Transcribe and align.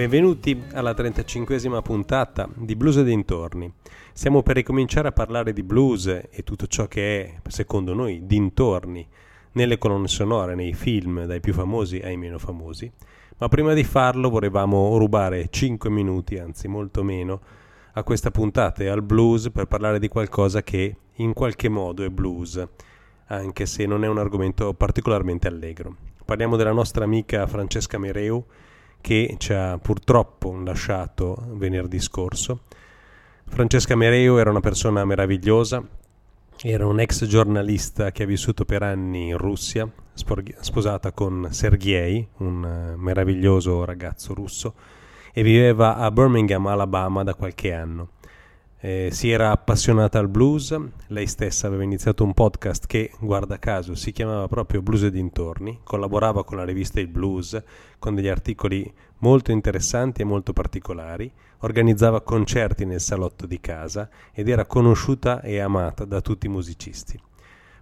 Benvenuti 0.00 0.58
alla 0.72 0.92
35esima 0.92 1.82
puntata 1.82 2.48
di 2.54 2.74
Blues 2.74 2.96
e 2.96 3.04
dintorni. 3.04 3.70
Stiamo 4.14 4.42
per 4.42 4.56
ricominciare 4.56 5.08
a 5.08 5.12
parlare 5.12 5.52
di 5.52 5.62
blues 5.62 6.06
e 6.06 6.42
tutto 6.42 6.66
ciò 6.68 6.86
che 6.88 7.22
è, 7.22 7.40
secondo 7.48 7.92
noi, 7.92 8.24
dintorni 8.24 9.06
nelle 9.52 9.76
colonne 9.76 10.08
sonore, 10.08 10.54
nei 10.54 10.72
film, 10.72 11.26
dai 11.26 11.40
più 11.40 11.52
famosi 11.52 11.98
ai 11.98 12.16
meno 12.16 12.38
famosi. 12.38 12.90
Ma 13.36 13.48
prima 13.48 13.74
di 13.74 13.84
farlo 13.84 14.30
volevamo 14.30 14.96
rubare 14.96 15.48
5 15.50 15.90
minuti, 15.90 16.38
anzi 16.38 16.66
molto 16.66 17.02
meno, 17.02 17.38
a 17.92 18.02
questa 18.02 18.30
puntata 18.30 18.82
e 18.82 18.88
al 18.88 19.02
blues 19.02 19.50
per 19.50 19.66
parlare 19.66 19.98
di 19.98 20.08
qualcosa 20.08 20.62
che 20.62 20.96
in 21.16 21.34
qualche 21.34 21.68
modo 21.68 22.02
è 22.04 22.08
blues, 22.08 22.66
anche 23.26 23.66
se 23.66 23.84
non 23.84 24.02
è 24.04 24.08
un 24.08 24.16
argomento 24.16 24.72
particolarmente 24.72 25.46
allegro. 25.46 25.94
Parliamo 26.24 26.56
della 26.56 26.72
nostra 26.72 27.04
amica 27.04 27.46
Francesca 27.46 27.98
Mereu, 27.98 28.42
che 29.00 29.34
ci 29.38 29.52
ha 29.52 29.78
purtroppo 29.78 30.56
lasciato 30.64 31.36
venerdì 31.52 32.00
scorso. 32.00 32.60
Francesca 33.46 33.96
Mereu 33.96 34.36
era 34.36 34.50
una 34.50 34.60
persona 34.60 35.04
meravigliosa, 35.04 35.82
era 36.62 36.86
un 36.86 37.00
ex 37.00 37.24
giornalista 37.24 38.12
che 38.12 38.22
ha 38.22 38.26
vissuto 38.26 38.64
per 38.64 38.82
anni 38.82 39.28
in 39.28 39.38
Russia, 39.38 39.88
sposata 40.12 41.12
con 41.12 41.48
Sergei, 41.50 42.26
un 42.38 42.64
eh, 42.64 42.96
meraviglioso 42.96 43.84
ragazzo 43.84 44.34
russo, 44.34 44.74
e 45.32 45.42
viveva 45.42 45.96
a 45.96 46.10
Birmingham, 46.10 46.66
Alabama 46.66 47.22
da 47.22 47.34
qualche 47.34 47.72
anno. 47.72 48.10
Eh, 48.82 49.10
si 49.12 49.30
era 49.30 49.50
appassionata 49.50 50.18
al 50.18 50.28
blues, 50.28 50.74
lei 51.08 51.26
stessa 51.26 51.66
aveva 51.66 51.82
iniziato 51.82 52.24
un 52.24 52.32
podcast 52.32 52.86
che, 52.86 53.10
guarda 53.20 53.58
caso, 53.58 53.94
si 53.94 54.10
chiamava 54.10 54.48
proprio 54.48 54.80
Blues 54.80 55.02
e 55.02 55.10
dintorni, 55.10 55.80
collaborava 55.84 56.44
con 56.44 56.56
la 56.56 56.64
rivista 56.64 56.98
Il 56.98 57.08
Blues 57.08 57.62
con 57.98 58.14
degli 58.14 58.28
articoli 58.28 58.90
molto 59.18 59.52
interessanti 59.52 60.22
e 60.22 60.24
molto 60.24 60.54
particolari, 60.54 61.30
organizzava 61.58 62.22
concerti 62.22 62.86
nel 62.86 63.02
salotto 63.02 63.44
di 63.44 63.60
casa 63.60 64.08
ed 64.32 64.48
era 64.48 64.64
conosciuta 64.64 65.42
e 65.42 65.58
amata 65.58 66.06
da 66.06 66.22
tutti 66.22 66.46
i 66.46 66.48
musicisti. 66.50 67.20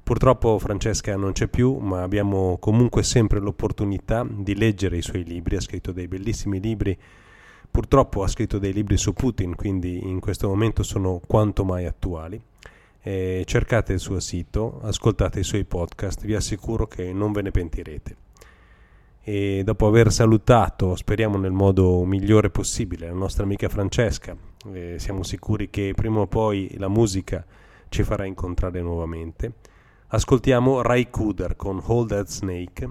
Purtroppo 0.03 0.59
Francesca 0.59 1.15
non 1.17 1.31
c'è 1.31 1.47
più, 1.47 1.77
ma 1.77 2.03
abbiamo 2.03 2.57
comunque 2.59 3.05
sempre 3.05 3.39
l'opportunità 3.39 4.27
di 4.29 4.57
leggere 4.57 4.97
i 4.97 5.03
suoi 5.03 5.23
libri, 5.23 5.55
ha 5.55 5.61
scritto 5.61 5.93
dei 5.93 6.09
bellissimi 6.09 6.59
libri 6.59 6.99
Purtroppo 7.79 8.25
ha 8.25 8.27
scritto 8.27 8.59
dei 8.59 8.73
libri 8.73 8.97
su 8.97 9.13
Putin, 9.13 9.55
quindi 9.55 10.05
in 10.05 10.19
questo 10.19 10.49
momento 10.49 10.83
sono 10.83 11.21
quanto 11.25 11.65
mai 11.65 11.87
attuali. 11.87 12.43
Eh, 13.01 13.45
cercate 13.47 13.93
il 13.93 14.01
suo 14.01 14.19
sito, 14.19 14.81
ascoltate 14.83 15.39
i 15.39 15.45
suoi 15.45 15.65
podcast, 15.65 16.25
vi 16.25 16.35
assicuro 16.35 16.89
che 16.89 17.13
non 17.13 17.31
ve 17.31 17.43
ne 17.43 17.53
pentirete. 17.53 18.17
E 19.23 19.63
dopo 19.65 19.87
aver 19.87 20.11
salutato, 20.11 20.97
speriamo 20.97 21.39
nel 21.39 21.53
modo 21.53 22.05
migliore 22.05 22.51
possibile, 22.51 23.07
la 23.07 23.15
nostra 23.15 23.45
amica 23.45 23.69
Francesca, 23.69 24.37
eh, 24.73 24.97
siamo 24.99 25.23
sicuri 25.23 25.71
che 25.71 25.93
prima 25.95 26.19
o 26.19 26.27
poi 26.27 26.75
la 26.79 26.89
musica 26.89 27.47
ci 27.89 28.03
farà 28.03 28.25
incontrare 28.25 28.83
nuovamente. 28.83 29.53
Ascoltiamo 30.09 30.83
Rai 30.83 31.11
Kuder 31.11 31.55
con 31.55 31.81
Hold 31.81 32.09
That 32.09 32.27
Snake, 32.27 32.89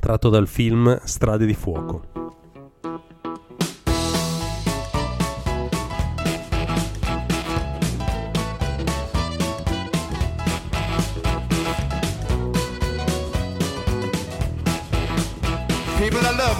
tratto 0.00 0.28
dal 0.30 0.48
film 0.48 0.98
Strade 1.04 1.46
di 1.46 1.54
Fuoco. 1.54 2.39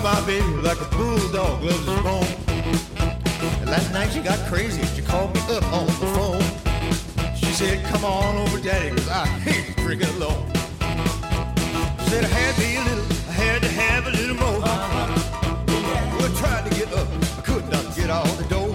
My 0.02 0.20
baby 0.26 0.46
like 0.60 0.78
a 0.78 0.84
bulldog 0.96 1.62
loves 1.62 1.86
his 1.86 2.00
bone. 2.00 2.26
And 3.60 3.70
last 3.70 3.90
night 3.92 4.12
she 4.12 4.20
got 4.20 4.38
crazy. 4.46 4.84
She 4.94 5.00
called 5.00 5.34
me 5.34 5.40
up 5.48 5.64
on 5.72 5.86
the 5.86 6.10
phone. 6.16 7.34
She 7.34 7.46
said, 7.46 7.82
come 7.86 8.04
on 8.04 8.36
over, 8.36 8.60
daddy, 8.60 8.90
cause 8.90 9.08
I 9.08 9.26
hate 9.26 9.74
drinking 9.78 10.10
alone. 10.16 10.46
She 11.98 12.10
said 12.10 12.24
I 12.24 12.28
had 12.28 12.54
to 12.56 12.62
a 12.62 12.82
little, 12.88 13.08
I 13.28 13.32
had 13.32 13.62
to 13.62 13.68
have 13.68 14.06
a 14.06 14.10
little 14.10 14.36
more. 14.36 14.62
Uh-huh. 14.62 15.16
Well, 16.12 16.30
I 16.30 16.34
tried 16.36 16.70
to 16.70 16.78
get 16.78 16.92
up, 16.92 17.08
I 17.38 17.40
could 17.40 17.66
not 17.70 17.96
get 17.96 18.10
out 18.10 18.26
the 18.36 18.44
door. 18.54 18.74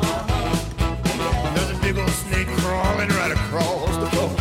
There's 1.54 1.70
a 1.70 1.82
big 1.82 1.98
old 2.00 2.10
snake 2.10 2.48
crawling 2.58 3.10
right 3.10 3.32
across 3.32 3.96
the 3.98 4.10
floor. 4.10 4.32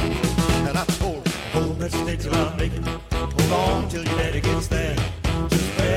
And 0.67 0.79
I 0.79 0.85
told 0.97 1.29
her, 1.29 1.61
hold 1.61 1.79
that 1.81 1.93
snake 1.93 2.21
till 2.21 2.35
I 2.35 2.57
make 2.57 2.73
it. 2.73 2.87
Hold 2.87 3.53
on 3.53 3.89
till 3.91 4.03
your 4.03 4.17
daddy 4.17 4.41
gets 4.41 4.69
there 4.69 5.04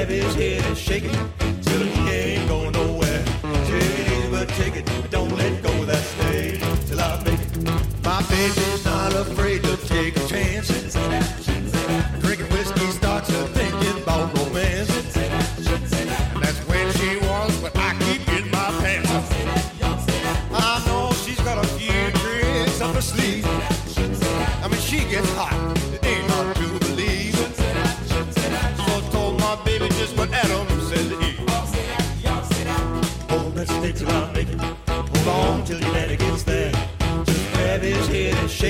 grab 0.07 0.23
his 0.23 0.35
head 0.35 0.65
and 0.65 0.77
shake 0.77 1.03
it 1.03 1.19
till 1.61 1.81
he 1.81 2.09
ain't 2.09 2.47
going 2.47 2.71
nowhere. 2.71 3.23
Take 3.65 3.99
it 3.99 4.11
easy, 4.11 4.31
but 4.31 4.47
take 4.49 4.75
it, 4.75 4.89
don't 5.11 5.31
let 5.35 5.61
go 5.61 5.69
of 5.69 5.87
that 5.87 6.03
stay 6.03 6.59
till 6.87 6.99
I 6.99 7.23
make 7.23 7.39
it. 7.39 8.03
My 8.03 8.21
baby's 8.23 8.85
not 8.85 9.13
afraid 9.13 9.63
to 9.63 9.77
take 9.87 10.15
chances. 10.27 11.46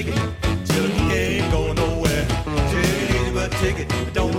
It 0.05 0.65
till 0.65 0.88
he 0.88 1.13
ain't 1.13 1.51
going 1.51 1.75
nowhere. 1.75 2.27
Take 2.69 2.85
it 2.85 3.15
easy, 3.15 3.31
but 3.33 3.51
take 3.53 3.79
it, 3.79 4.13
don't 4.13 4.36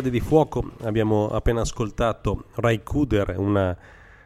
Strade 0.00 0.18
di 0.18 0.24
Fuoco 0.24 0.70
abbiamo 0.84 1.28
appena 1.28 1.60
ascoltato 1.60 2.44
Rai 2.54 2.82
Kuder, 2.82 3.34
una 3.36 3.76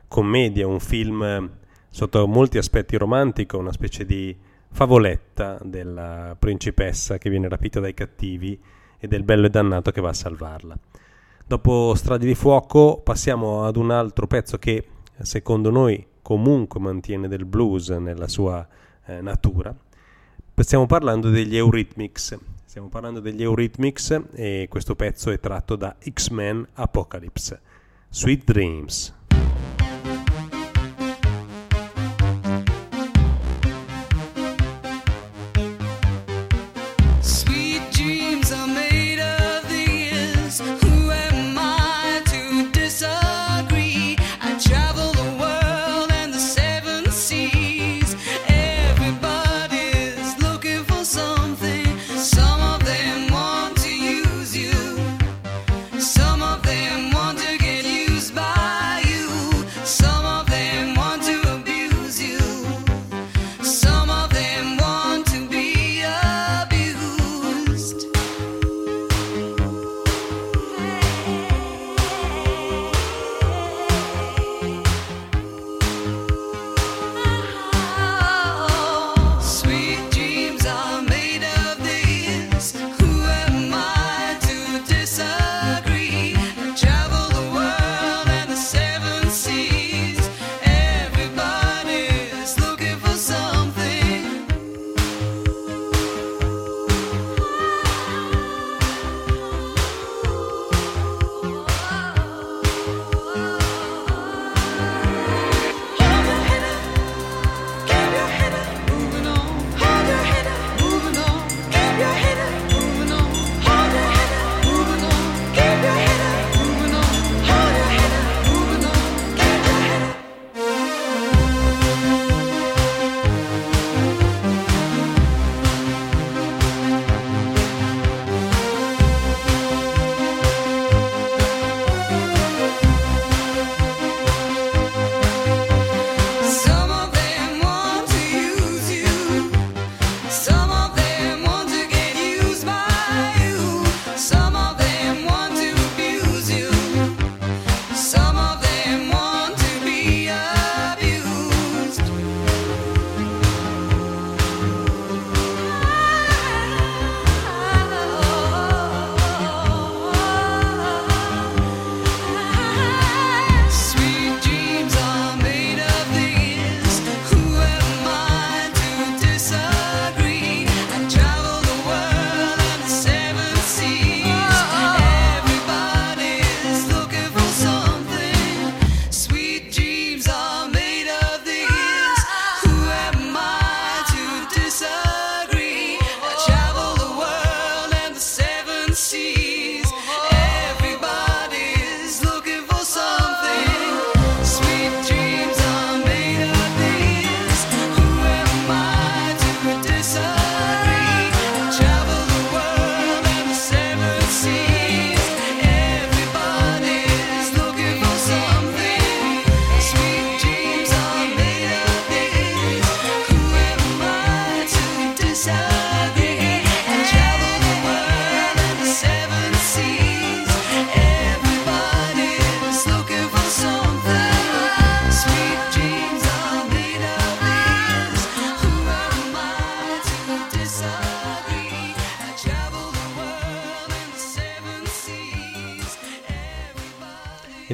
commedia, 0.06 0.68
un 0.68 0.78
film 0.78 1.50
sotto 1.88 2.28
molti 2.28 2.58
aspetti 2.58 2.96
romantico, 2.96 3.58
una 3.58 3.72
specie 3.72 4.06
di 4.06 4.36
favoletta 4.70 5.58
della 5.64 6.36
principessa 6.38 7.18
che 7.18 7.28
viene 7.28 7.48
rapita 7.48 7.80
dai 7.80 7.92
cattivi 7.92 8.56
e 8.96 9.08
del 9.08 9.24
bello 9.24 9.46
e 9.46 9.50
dannato 9.50 9.90
che 9.90 10.00
va 10.00 10.10
a 10.10 10.12
salvarla. 10.12 10.78
Dopo 11.44 11.94
Strade 11.96 12.24
di 12.24 12.36
Fuoco 12.36 13.00
passiamo 13.02 13.64
ad 13.64 13.74
un 13.74 13.90
altro 13.90 14.28
pezzo 14.28 14.58
che 14.58 14.86
secondo 15.22 15.72
noi 15.72 16.06
comunque 16.22 16.78
mantiene 16.78 17.26
del 17.26 17.46
blues 17.46 17.88
nella 17.88 18.28
sua 18.28 18.64
eh, 19.06 19.20
natura. 19.20 19.74
Stiamo 20.54 20.86
parlando 20.86 21.30
degli 21.30 21.56
Eurythmics, 21.56 22.38
Stiamo 22.74 22.90
parlando 22.90 23.20
degli 23.20 23.40
Eurythmics 23.40 24.22
e 24.32 24.66
questo 24.68 24.96
pezzo 24.96 25.30
è 25.30 25.38
tratto 25.38 25.76
da 25.76 25.94
X-Men 26.12 26.66
Apocalypse. 26.72 27.60
Sweet 28.08 28.42
Dreams. 28.42 29.14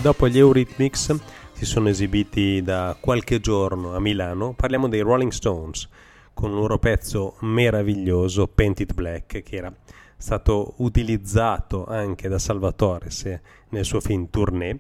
Dopo 0.02 0.28
gli 0.28 0.38
Eurythmics 0.38 1.14
si 1.52 1.66
sono 1.66 1.90
esibiti 1.90 2.62
da 2.62 2.96
qualche 2.98 3.38
giorno 3.38 3.94
a 3.94 4.00
Milano, 4.00 4.54
parliamo 4.54 4.88
dei 4.88 5.00
Rolling 5.00 5.30
Stones 5.30 5.88
con 6.32 6.52
un 6.52 6.58
loro 6.58 6.78
pezzo 6.78 7.36
meraviglioso, 7.40 8.46
Painted 8.46 8.94
Black, 8.94 9.42
che 9.42 9.56
era 9.56 9.70
stato 10.16 10.74
utilizzato 10.78 11.84
anche 11.84 12.28
da 12.28 12.38
Salvatore 12.38 13.10
nel 13.70 13.84
suo 13.84 14.00
film 14.00 14.28
Tournée. 14.30 14.78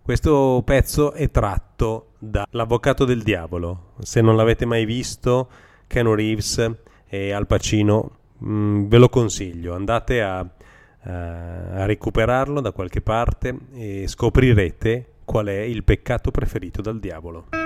Questo 0.00 0.62
pezzo 0.64 1.12
è 1.12 1.30
tratto 1.30 2.12
da 2.18 2.46
L'Avvocato 2.50 3.04
del 3.04 3.22
Diavolo. 3.22 3.92
Se 4.00 4.22
non 4.22 4.36
l'avete 4.36 4.64
mai 4.64 4.86
visto, 4.86 5.50
Ken 5.86 6.14
Reeves 6.14 6.70
e 7.06 7.32
Al 7.32 7.46
Pacino, 7.46 8.10
mh, 8.38 8.48
mm, 8.48 8.88
ve 8.88 8.98
lo 8.98 9.08
consiglio. 9.10 9.74
Andate 9.74 10.22
a, 10.22 10.48
a 11.08 11.84
recuperarlo 11.86 12.60
da 12.60 12.72
qualche 12.72 13.00
parte 13.00 13.56
e 13.72 14.04
scoprirete 14.06 15.14
qual 15.24 15.46
è 15.46 15.60
il 15.60 15.84
peccato 15.84 16.30
preferito 16.30 16.80
dal 16.80 16.98
diavolo. 16.98 17.65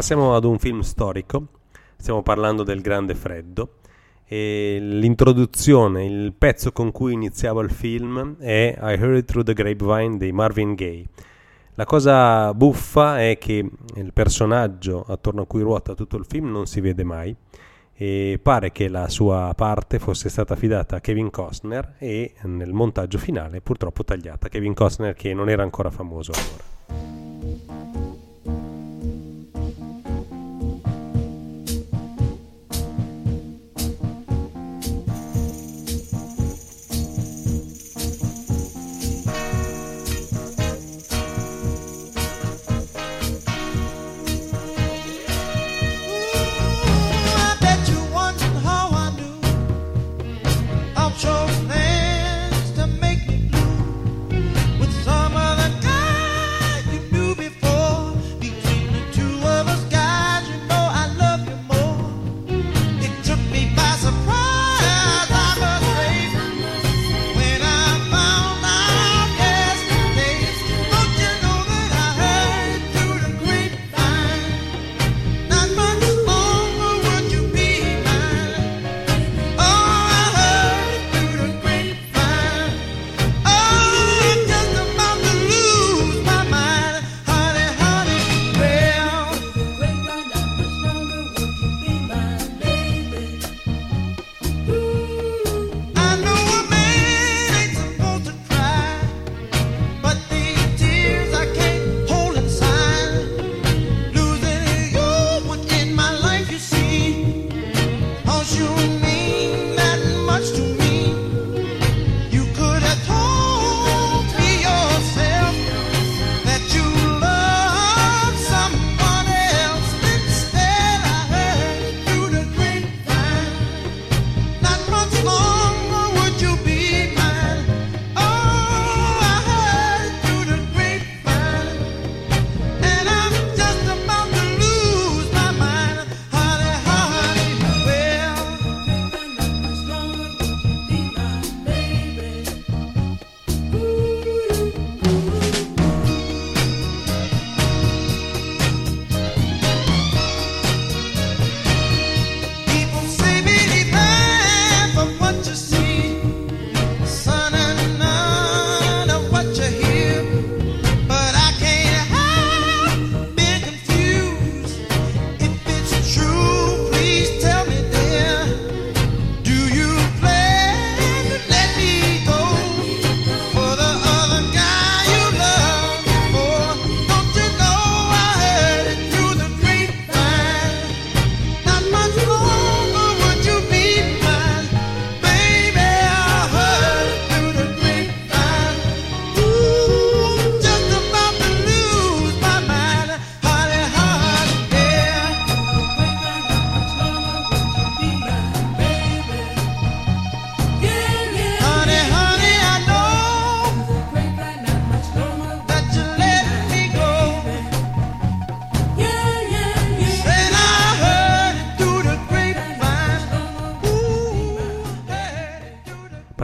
Passiamo 0.00 0.34
ad 0.34 0.44
un 0.44 0.58
film 0.58 0.80
storico, 0.80 1.48
stiamo 1.98 2.22
parlando 2.22 2.62
del 2.62 2.80
Grande 2.80 3.14
Freddo 3.14 3.80
e 4.24 4.78
l'introduzione, 4.80 6.06
il 6.06 6.32
pezzo 6.32 6.72
con 6.72 6.90
cui 6.90 7.12
iniziava 7.12 7.60
il 7.60 7.70
film 7.70 8.38
è 8.38 8.78
I 8.80 8.94
Heard 8.94 9.18
It 9.18 9.24
Through 9.26 9.44
the 9.44 9.52
Grapevine 9.52 10.16
di 10.16 10.32
Marvin 10.32 10.72
Gaye. 10.72 11.04
La 11.74 11.84
cosa 11.84 12.54
buffa 12.54 13.20
è 13.20 13.36
che 13.36 13.70
il 13.96 14.12
personaggio 14.14 15.04
attorno 15.06 15.42
a 15.42 15.46
cui 15.46 15.60
ruota 15.60 15.92
tutto 15.92 16.16
il 16.16 16.24
film 16.26 16.50
non 16.50 16.64
si 16.64 16.80
vede 16.80 17.04
mai 17.04 17.36
e 17.92 18.40
pare 18.42 18.72
che 18.72 18.88
la 18.88 19.06
sua 19.10 19.52
parte 19.54 19.98
fosse 19.98 20.30
stata 20.30 20.54
affidata 20.54 20.96
a 20.96 21.00
Kevin 21.00 21.28
Costner 21.28 21.96
e 21.98 22.36
nel 22.44 22.72
montaggio 22.72 23.18
finale 23.18 23.60
purtroppo 23.60 24.02
tagliata. 24.02 24.48
Kevin 24.48 24.72
Costner 24.72 25.12
che 25.12 25.34
non 25.34 25.50
era 25.50 25.62
ancora 25.62 25.90
famoso 25.90 26.32
allora. 26.32 26.79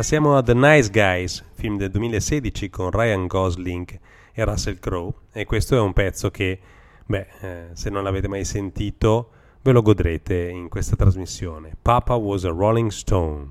Passiamo 0.06 0.36
a 0.36 0.42
The 0.44 0.54
Nice 0.54 0.88
Guys, 0.88 1.44
film 1.54 1.78
del 1.78 1.90
2016 1.90 2.70
con 2.70 2.92
Ryan 2.92 3.26
Gosling 3.26 3.98
e 4.32 4.44
Russell 4.44 4.78
Crowe 4.78 5.12
e 5.32 5.44
questo 5.46 5.74
è 5.74 5.80
un 5.80 5.92
pezzo 5.92 6.30
che, 6.30 6.60
beh, 7.04 7.26
eh, 7.40 7.64
se 7.72 7.90
non 7.90 8.04
l'avete 8.04 8.28
mai 8.28 8.44
sentito, 8.44 9.30
ve 9.62 9.72
lo 9.72 9.82
godrete 9.82 10.48
in 10.48 10.68
questa 10.68 10.94
trasmissione. 10.94 11.76
Papa 11.82 12.14
was 12.14 12.44
a 12.44 12.50
Rolling 12.50 12.90
Stone. 12.90 13.48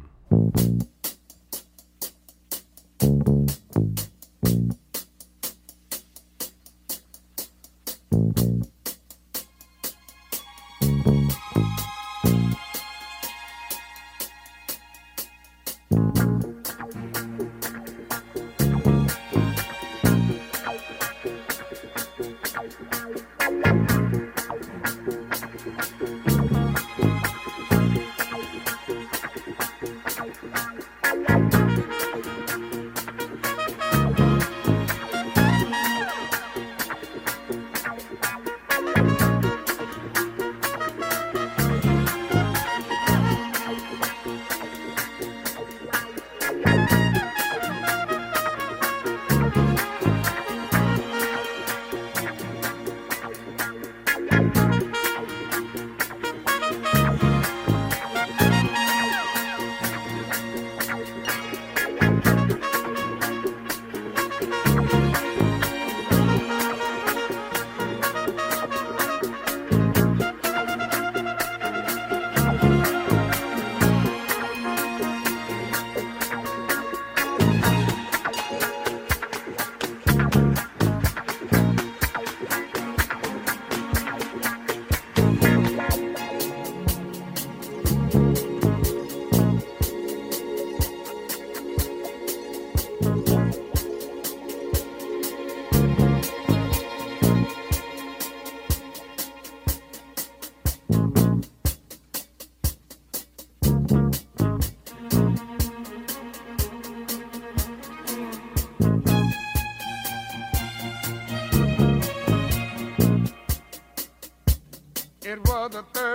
Papa 115.76 116.06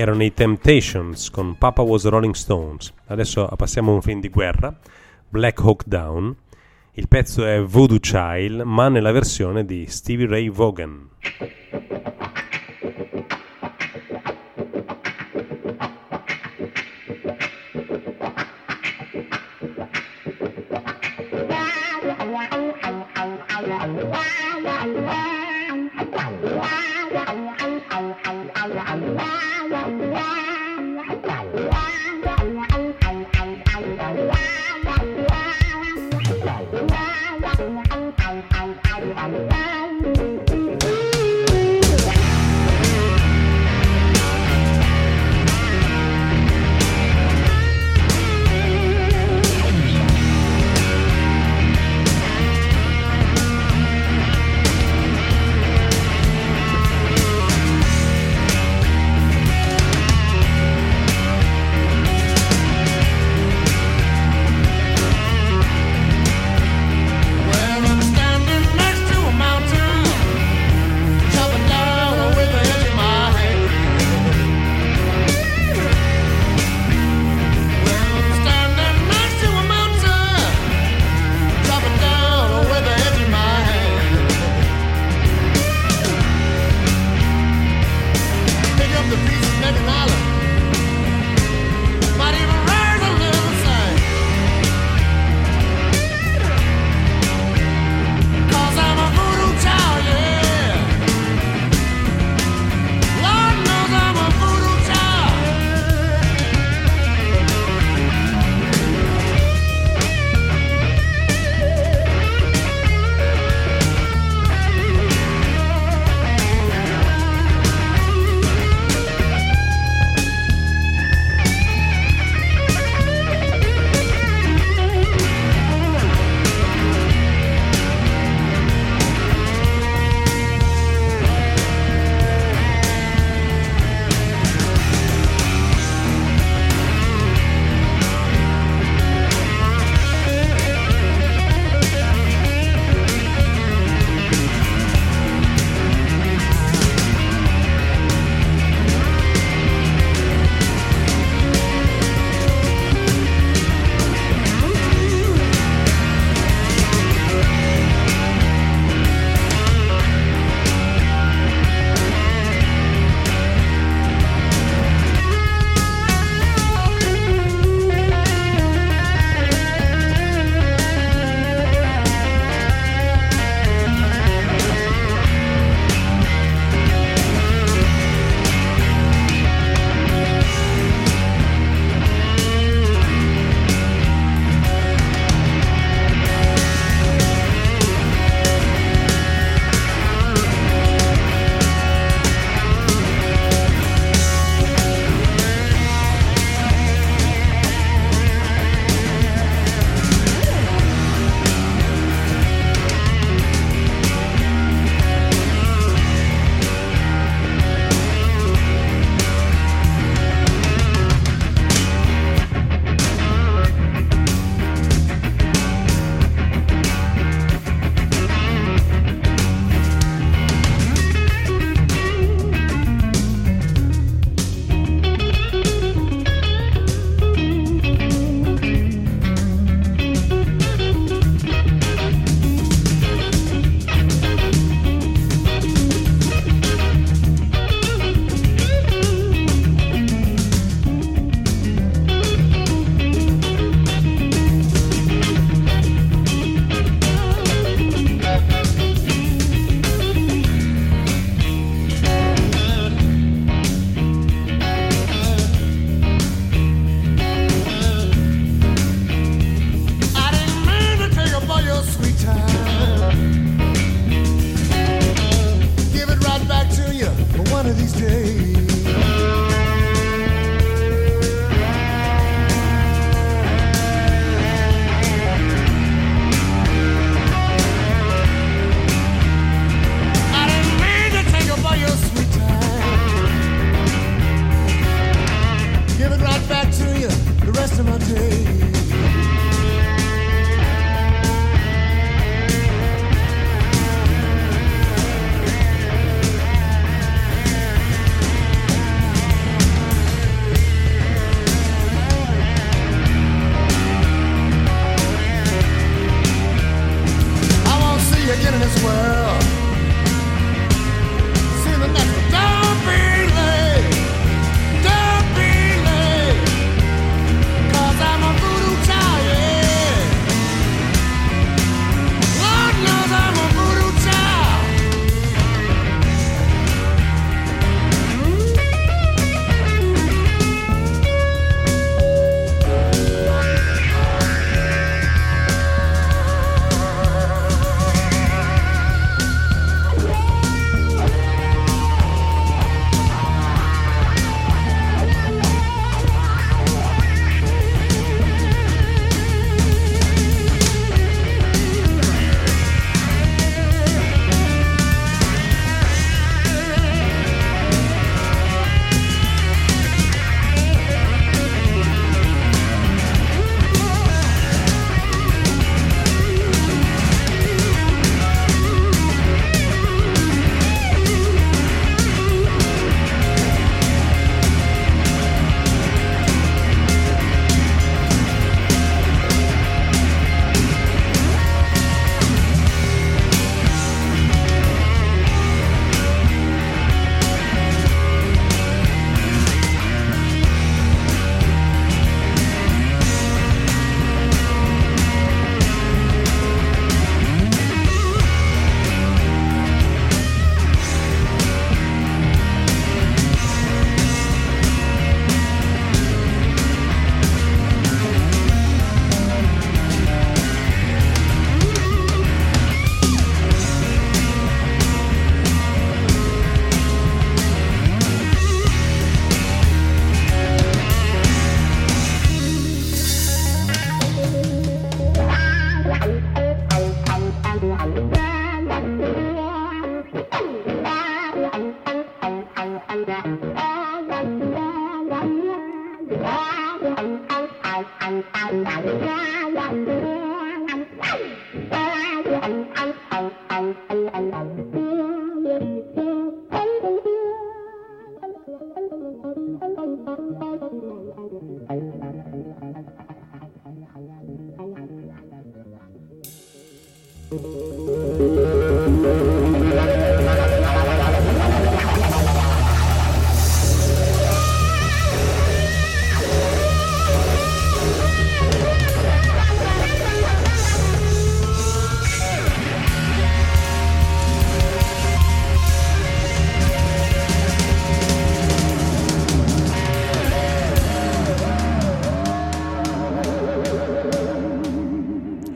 erano 0.00 0.24
i 0.24 0.32
Temptations 0.32 1.28
con 1.28 1.58
Papa 1.58 1.82
Was 1.82 2.06
Rolling 2.06 2.32
Stones. 2.32 2.90
Adesso 3.08 3.46
passiamo 3.56 3.92
a 3.92 3.94
un 3.96 4.00
film 4.00 4.20
di 4.20 4.30
guerra, 4.30 4.74
Black 5.28 5.60
Hawk 5.60 5.82
Down. 5.84 6.34
Il 6.92 7.06
pezzo 7.06 7.44
è 7.44 7.60
Voodoo 7.60 7.98
Child, 7.98 8.62
ma 8.62 8.88
nella 8.88 9.12
versione 9.12 9.66
di 9.66 9.84
Stevie 9.88 10.26
Ray 10.26 10.50
Vaughan. 10.50 11.09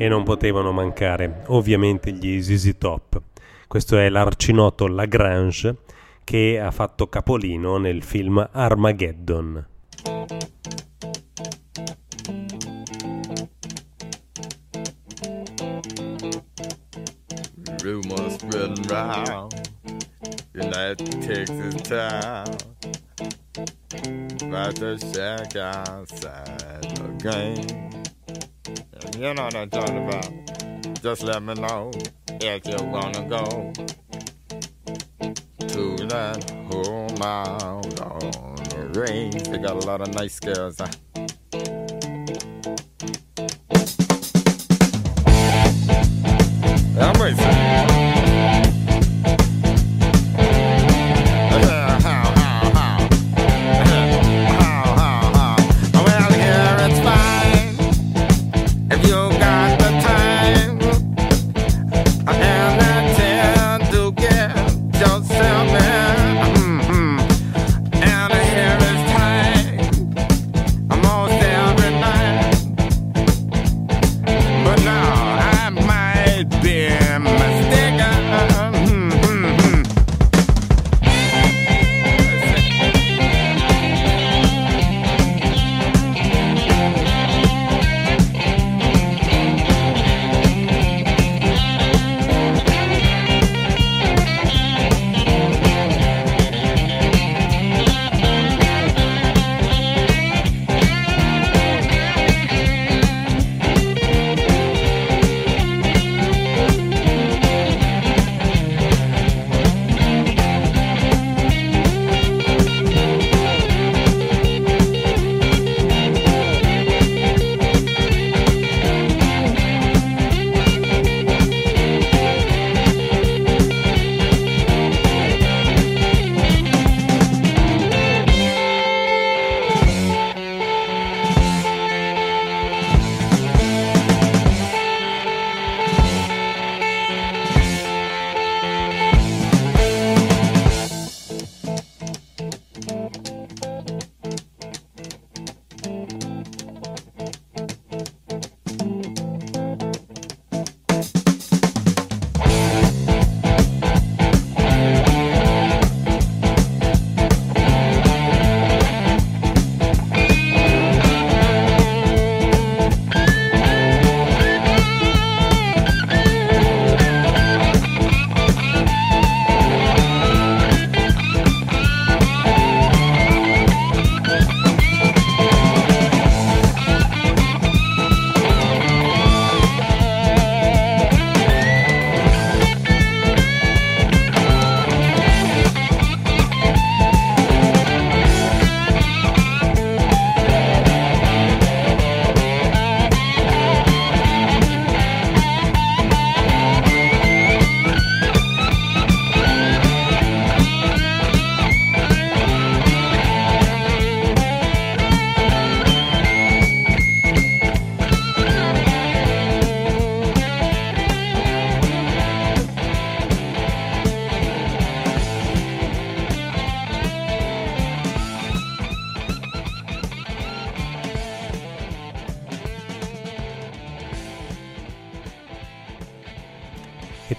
E 0.05 0.09
non 0.09 0.23
potevano 0.23 0.71
mancare 0.71 1.45
ovviamente 1.47 2.13
gli 2.13 2.43
ZZ 2.43 2.75
Top. 2.77 3.23
Questo 3.67 3.97
è 3.97 4.11
l'arcinoto 4.11 4.87
Lagrange 4.87 5.77
che 6.25 6.61
ha 6.61 6.71
fatto 6.71 7.09
capolino 7.09 7.79
nel 7.79 8.03
film 8.03 8.47
Armageddon. 8.53 9.67
Rumors 17.83 18.35
spreading 18.35 18.87
round 18.91 19.55
in 20.53 20.71
that 20.71 20.99
Texas 21.23 21.81
town 21.81 22.57
about 24.43 24.75
the 24.75 24.99
shack 24.99 25.57
outside 25.57 26.95
the 26.95 27.17
game. 27.23 28.14
You 29.13 29.35
know 29.35 29.45
what 29.45 29.55
I'm 29.55 29.71
talking 29.71 30.07
about. 30.09 30.31
Just 31.03 31.23
let 31.23 31.43
me 31.43 31.55
know 31.55 31.91
if 32.41 32.67
you 32.67 32.77
wanna 32.87 33.29
go 33.29 33.73
to 35.69 35.97
that 36.09 36.51
home 36.71 37.23
out 37.23 38.01
on 38.01 38.57
the 38.57 39.01
range. 39.01 39.45
They 39.45 39.59
got 39.59 39.83
a 39.83 39.87
lot 39.87 40.01
of 40.01 40.15
nice 40.15 40.41
girls. 40.41 40.79
Huh? 40.79 40.89
I'm 47.01 47.23
racing. 47.23 47.54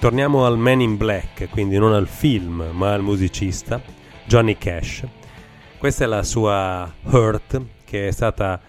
Torniamo 0.06 0.46
al 0.46 0.60
Man 0.60 0.82
in 0.82 0.98
Black, 0.98 1.50
quindi 1.50 1.80
non 1.80 1.92
al 1.92 2.08
film, 2.08 2.70
ma 2.74 2.94
al 2.94 3.02
musicista, 3.02 3.82
Johnny 4.28 4.56
Cash. 4.56 5.04
Questa 5.80 6.04
è 6.04 6.08
la 6.08 6.22
sua 6.22 6.94
Hurt, 7.06 7.60
che 7.84 8.10
è 8.10 8.12
stata, 8.12 8.62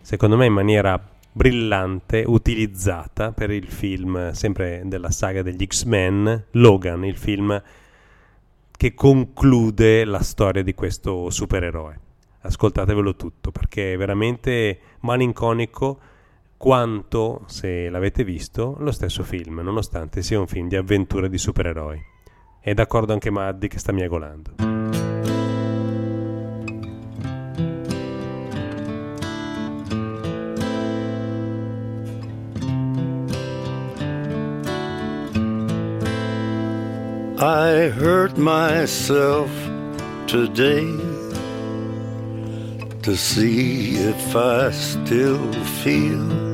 secondo 0.00 0.36
me, 0.36 0.46
in 0.46 0.52
maniera 0.52 1.04
brillante 1.32 2.22
utilizzata 2.24 3.32
per 3.32 3.50
il 3.50 3.66
film, 3.66 4.30
sempre 4.30 4.82
della 4.84 5.10
saga 5.10 5.42
degli 5.42 5.66
X-Men, 5.66 6.44
Logan, 6.52 7.04
il 7.04 7.16
film 7.16 7.60
che 8.70 8.94
conclude 8.94 10.04
la 10.04 10.22
storia 10.22 10.62
di 10.62 10.74
questo 10.74 11.28
supereroe. 11.28 11.98
Ascoltatevelo 12.42 13.16
tutto 13.16 13.50
perché 13.50 13.94
è 13.94 13.96
veramente 13.96 14.78
malinconico 15.00 15.98
quanto, 16.64 17.42
se 17.44 17.90
l'avete 17.90 18.24
visto, 18.24 18.76
lo 18.78 18.90
stesso 18.90 19.22
film, 19.22 19.60
nonostante 19.60 20.22
sia 20.22 20.40
un 20.40 20.46
film 20.46 20.66
di 20.66 20.76
avventure 20.76 21.28
di 21.28 21.36
supereroi. 21.36 22.02
È 22.58 22.72
d'accordo 22.72 23.12
anche 23.12 23.28
Maddi 23.28 23.68
che 23.68 23.78
sta 23.78 23.92
miagolando. 23.92 24.54
I 37.36 37.92
hurt 37.94 38.38
myself 38.38 39.50
today 40.24 40.96
to 43.02 43.14
see 43.14 43.98
if 43.98 44.34
I 44.34 44.72
still 44.72 45.52
feel. 45.82 46.53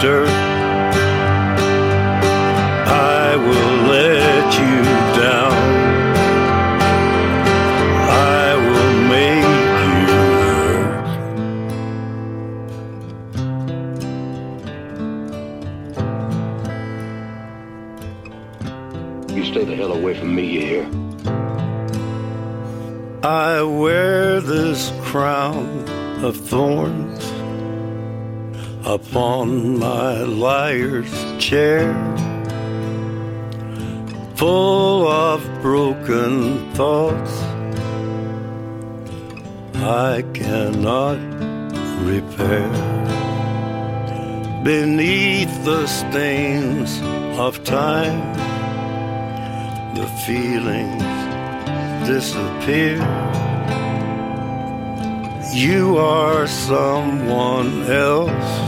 Dirt. 0.00 0.28
I 2.86 3.36
will 3.36 3.76
let 3.88 4.54
you 4.54 4.82
down. 5.20 5.52
I 8.08 8.54
will 8.54 8.94
make 9.08 9.44
you 9.84 10.06
hurt. 19.26 19.36
You 19.36 19.44
stay 19.44 19.64
the 19.64 19.74
hell 19.74 19.92
away 19.92 20.14
from 20.14 20.34
me, 20.34 20.44
you 20.46 20.60
hear? 20.60 20.86
I 23.24 23.62
wear 23.62 24.40
this 24.40 24.92
crown 25.02 25.84
of 26.22 26.36
thorns 26.36 27.24
upon 28.84 29.78
my 29.78 30.22
liar's 30.22 31.12
chair, 31.38 31.94
full 34.36 35.06
of 35.06 35.42
broken 35.62 36.72
thoughts 36.74 37.42
I 39.76 40.24
cannot 40.34 41.18
repair. 42.04 42.68
Beneath 44.64 45.64
the 45.64 45.86
stains 45.86 47.00
of 47.38 47.62
time, 47.64 48.34
the 49.94 50.06
feelings 50.26 51.02
disappear. 52.06 52.98
You 55.54 55.96
are 55.96 56.46
someone 56.46 57.84
else. 57.84 58.67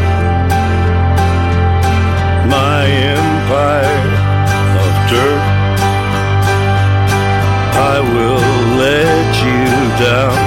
Will 8.13 8.51
let 8.85 9.31
you 9.45 9.63
down. 10.05 10.37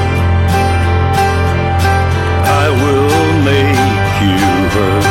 I 2.63 2.67
will 2.83 3.29
make 3.53 4.13
you 4.27 4.45
hurt. 4.75 5.09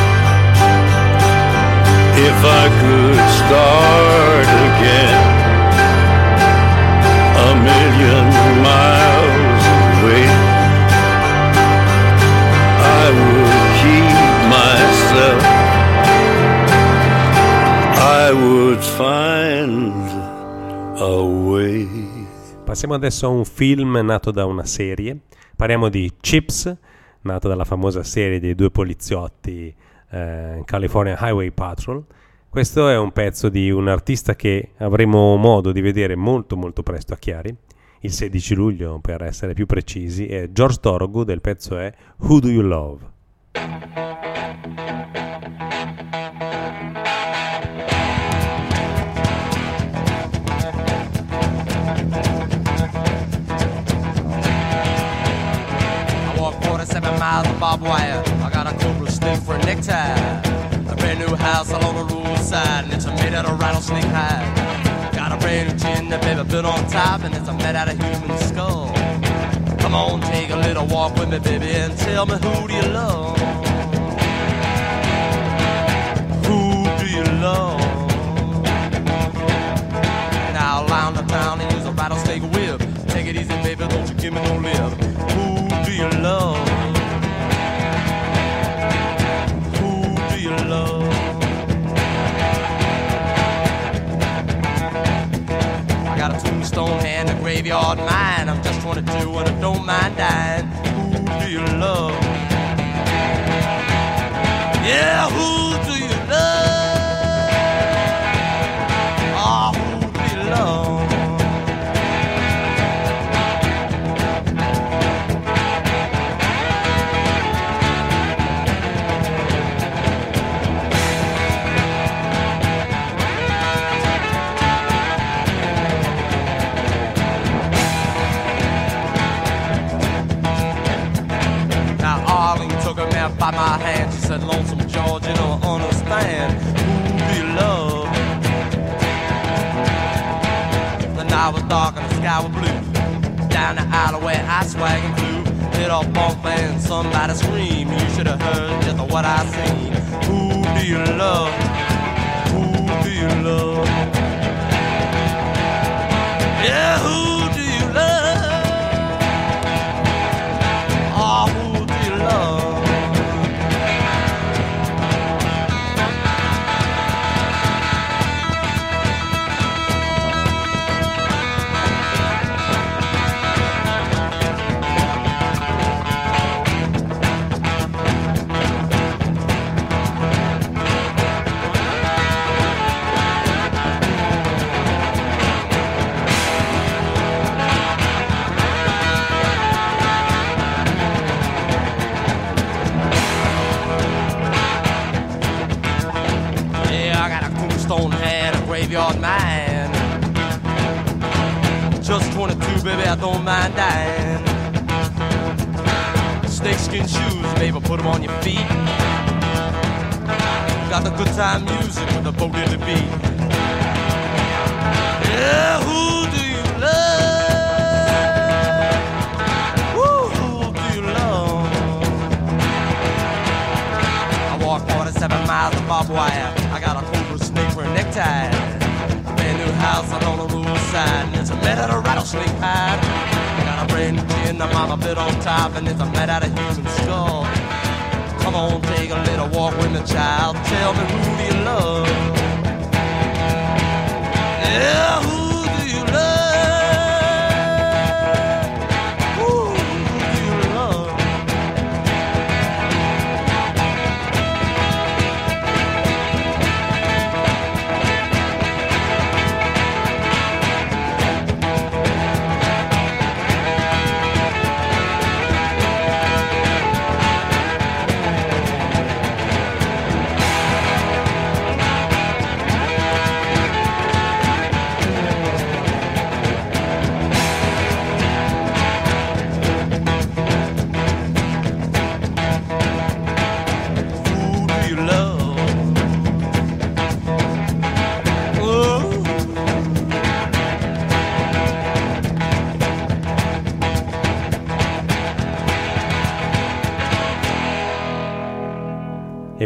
If 2.30 2.40
I 2.62 2.66
could 2.82 3.22
start 3.42 4.48
again 4.70 5.24
a 7.48 7.52
million 7.70 8.26
miles 8.70 9.64
away, 9.84 10.26
I 13.02 13.06
would 13.18 13.62
keep 13.82 14.20
myself. 14.58 15.44
I 18.22 18.32
would 18.44 18.84
find 19.02 20.06
a 21.00 21.26
way. 21.50 22.03
Passiamo 22.74 22.96
adesso 22.96 23.28
a 23.28 23.30
un 23.30 23.46
film 23.46 24.00
nato 24.04 24.32
da 24.32 24.46
una 24.46 24.66
serie. 24.66 25.16
Parliamo 25.56 25.90
di 25.90 26.12
Chips, 26.20 26.76
nato 27.22 27.48
dalla 27.48 27.66
famosa 27.66 28.02
serie 28.02 28.40
dei 28.40 28.56
due 28.56 28.72
poliziotti 28.72 29.72
eh, 30.10 30.64
California 30.66 31.16
Highway 31.22 31.52
Patrol. 31.52 32.04
Questo 32.50 32.90
è 32.90 32.98
un 32.98 33.12
pezzo 33.12 33.50
di 33.50 33.70
un 33.70 33.88
artista 33.88 34.36
che 34.36 34.72
avremo 34.78 35.36
modo 35.36 35.72
di 35.72 35.82
vedere 35.82 36.16
molto 36.16 36.58
molto 36.58 36.82
presto 36.82 37.14
a 37.14 37.18
Chiari, 37.18 37.56
il 38.00 38.12
16 38.12 38.56
luglio 38.56 38.98
per 39.00 39.22
essere 39.22 39.54
più 39.54 39.68
precisi, 39.68 40.26
è 40.26 40.50
George 40.52 40.80
Thorogood 40.80 41.30
e 41.30 41.34
il 41.34 41.42
pezzo 41.42 41.78
è 41.78 41.94
Who 42.22 42.40
Do 42.40 42.50
You 42.50 42.64
Love? 42.64 43.12
miles 57.24 57.48
of 57.48 57.58
barbed 57.58 57.84
wire. 57.84 58.22
I 58.46 58.50
got 58.50 58.68
a 58.68 58.74
cobra 58.78 59.10
stick 59.10 59.40
for 59.44 59.56
a 59.56 59.60
necktie. 59.60 60.42
A 60.92 60.96
brand 60.98 61.20
new 61.20 61.34
house 61.38 61.72
along 61.72 61.96
the 61.96 62.14
roadside, 62.14 62.84
and 62.84 62.92
it's 62.92 63.06
made 63.06 63.34
out 63.34 63.46
of 63.46 63.58
rattlesnake 63.62 64.12
hide. 64.18 64.50
Got 65.16 65.32
a 65.32 65.38
brand 65.38 65.70
new 65.70 65.76
gin 65.80 66.10
that 66.10 66.22
baby 66.22 66.44
built 66.52 66.66
on 66.66 66.86
top, 66.90 67.24
and 67.24 67.34
it's 67.34 67.48
made 67.64 67.78
out 67.82 67.88
of 67.88 67.96
human 67.98 68.38
skull. 68.40 68.92
Come 69.80 69.94
on, 69.96 70.20
take 70.34 70.50
a 70.50 70.58
little 70.68 70.86
walk 70.88 71.16
with 71.18 71.30
me, 71.30 71.40
baby, 71.40 71.70
and 71.82 71.98
tell 71.98 72.26
me 72.26 72.36
who 72.44 72.68
do 72.68 72.74
you 72.74 72.88
love? 73.00 73.38
Who 76.48 76.62
do 77.00 77.06
you 77.16 77.24
love? 77.48 77.80
Now, 80.60 80.86
lounge 80.94 81.16
the 81.20 81.26
town 81.38 81.62
and 81.62 81.72
use 81.72 81.86
a 81.86 81.94
rattlesnake 81.94 82.44
whip. 82.54 82.80
Take 83.08 83.28
it 83.28 83.38
easy, 83.38 83.56
baby, 83.68 83.88
don't 83.88 84.10
you 84.10 84.16
give 84.16 84.34
me 84.34 84.42
no 84.44 84.58
lip. 84.58 85.03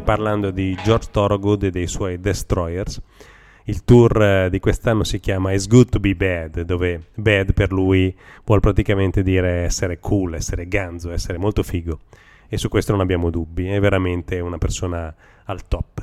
parlando 0.08 0.52
di 0.52 0.74
George 0.86 1.10
Thorogood 1.12 1.64
e 1.64 1.70
dei 1.70 1.86
suoi 1.86 2.18
Destroyers. 2.22 3.02
Il 3.66 3.84
tour 3.84 4.22
eh, 4.22 4.50
di 4.50 4.62
quest'anno 4.62 5.04
si 5.04 5.20
chiama 5.20 5.52
It's 5.52 5.68
Good 5.68 5.90
to 5.90 6.00
Be 6.00 6.16
Bad, 6.16 6.62
dove 6.62 7.08
bad 7.14 7.52
per 7.52 7.74
lui 7.74 8.16
vuol 8.46 8.62
praticamente 8.62 9.22
dire 9.22 9.66
essere 9.66 10.00
cool, 10.00 10.36
essere 10.36 10.70
ganzo, 10.70 11.12
essere 11.12 11.38
molto 11.38 11.62
figo. 11.62 12.00
E 12.48 12.58
su 12.58 12.70
questo 12.70 12.94
non 12.94 13.02
abbiamo 13.02 13.30
dubbi, 13.30 13.68
è 13.68 13.82
veramente 13.82 14.40
una 14.40 14.58
persona 14.58 15.14
al 15.44 15.68
top. 15.68 16.02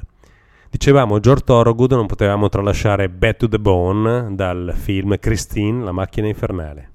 Dicevamo 0.68 1.18
George 1.18 1.44
Thorogood, 1.44 1.92
non 1.92 2.04
potevamo 2.06 2.50
tralasciare 2.50 3.08
Bad 3.08 3.36
to 3.38 3.48
the 3.48 3.58
Bone 3.58 4.34
dal 4.34 4.74
film 4.76 5.18
Christine, 5.18 5.82
la 5.82 5.92
macchina 5.92 6.26
infernale. 6.26 6.90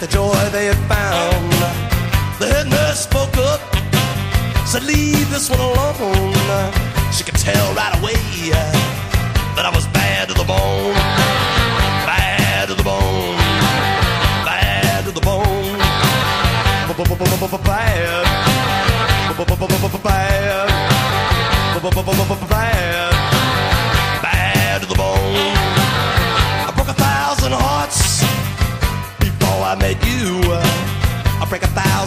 the 0.00 0.06
joy 0.06 0.32
they 0.50 0.66
had 0.66 0.76
found. 0.86 1.50
The 2.38 2.46
head 2.46 2.68
nurse 2.68 3.00
spoke 3.00 3.36
up, 3.38 3.60
said, 4.66 4.84
Leave 4.84 5.28
this 5.30 5.50
one 5.50 5.58
alone. 5.58 6.32
She 7.12 7.24
could 7.24 7.34
tell 7.34 7.74
right 7.74 7.98
away 7.98 8.14
that 9.56 9.64
I 9.66 9.70
was 9.74 9.86
bad 9.88 10.28
to 10.28 10.34
the 10.34 10.44
bone. 10.44 10.94
Bad 12.06 12.68
to 12.68 12.74
the 12.74 12.82
bone. 12.82 13.36
Bad 14.44 15.04
to 15.06 15.10
the 15.10 15.20
bone. 15.20 15.78
Bad. 17.64 18.26
Bad. 20.04 20.68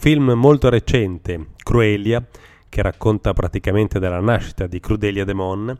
film 0.00 0.30
molto 0.30 0.70
recente, 0.70 1.48
Cruelia, 1.62 2.26
che 2.70 2.80
racconta 2.80 3.34
praticamente 3.34 3.98
della 3.98 4.20
nascita 4.20 4.66
di 4.66 4.80
Crudelia 4.80 5.26
Demon, 5.26 5.78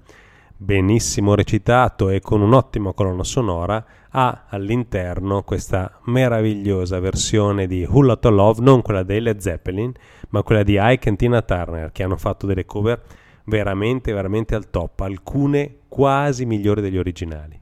benissimo 0.54 1.34
recitato 1.34 2.10
e 2.10 2.20
con 2.20 2.42
un'ottima 2.42 2.92
colonna 2.92 3.24
sonora, 3.24 3.82
ha 4.10 4.44
all'interno 4.50 5.42
questa 5.42 6.00
meravigliosa 6.04 7.00
versione 7.00 7.66
di 7.66 7.86
Who 7.88 8.18
to 8.18 8.28
Love, 8.28 8.60
non 8.60 8.82
quella 8.82 9.04
dei 9.04 9.22
Led 9.22 9.38
Zeppelin, 9.38 9.90
ma 10.28 10.42
quella 10.42 10.64
di 10.64 10.76
Ike 10.78 11.08
e 11.08 11.16
Tina 11.16 11.40
Turner, 11.40 11.90
che 11.90 12.02
hanno 12.02 12.18
fatto 12.18 12.44
delle 12.44 12.66
cover 12.66 13.02
veramente, 13.46 14.12
veramente 14.12 14.54
al 14.54 14.68
top, 14.68 15.00
alcune 15.00 15.76
quasi 15.88 16.44
migliori 16.44 16.82
degli 16.82 16.98
originali. 16.98 17.58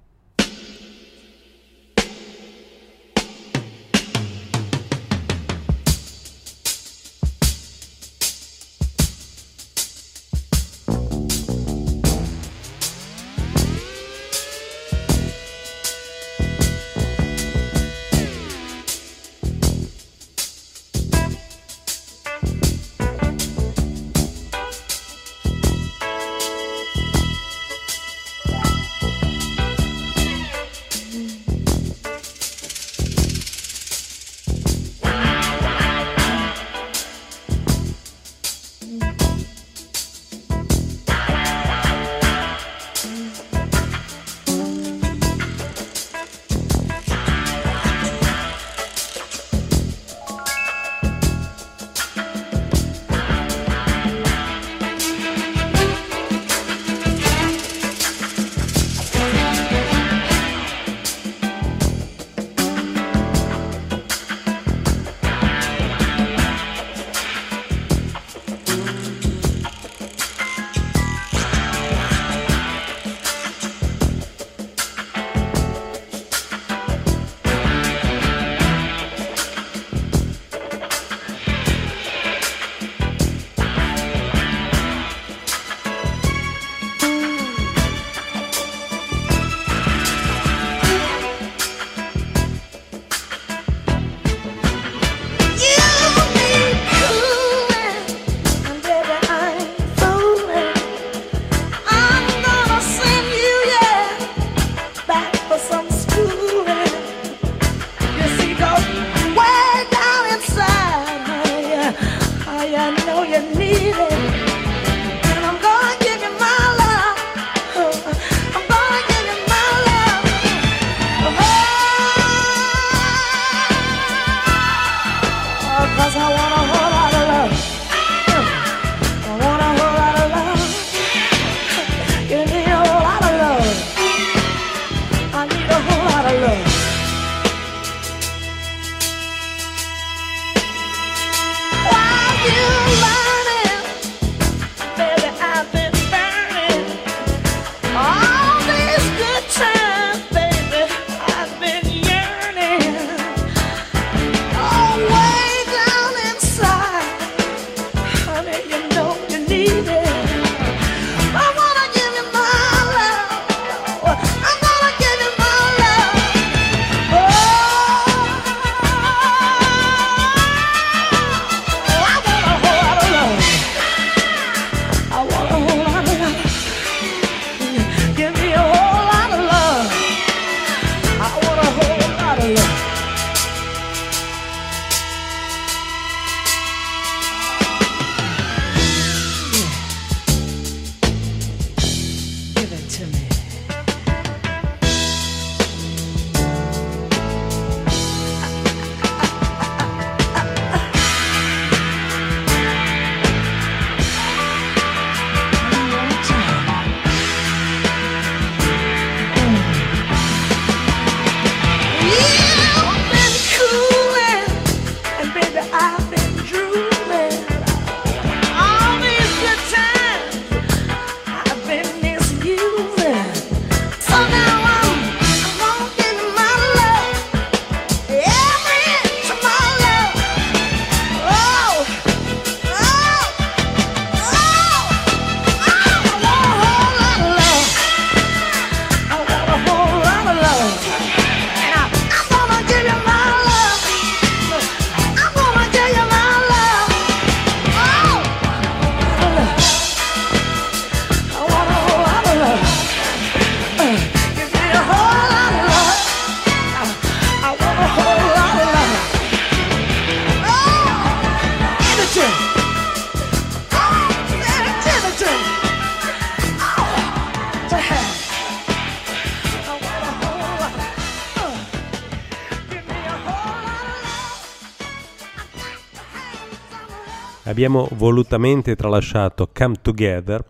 Abbiamo 277.58 277.88
volutamente 277.94 278.76
tralasciato 278.76 279.50
Come 279.52 279.74
Together, 279.82 280.44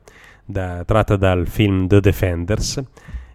da- 0.45 0.85
tratta 0.85 1.17
dal 1.17 1.47
film 1.47 1.87
The 1.87 2.01
Defenders 2.01 2.83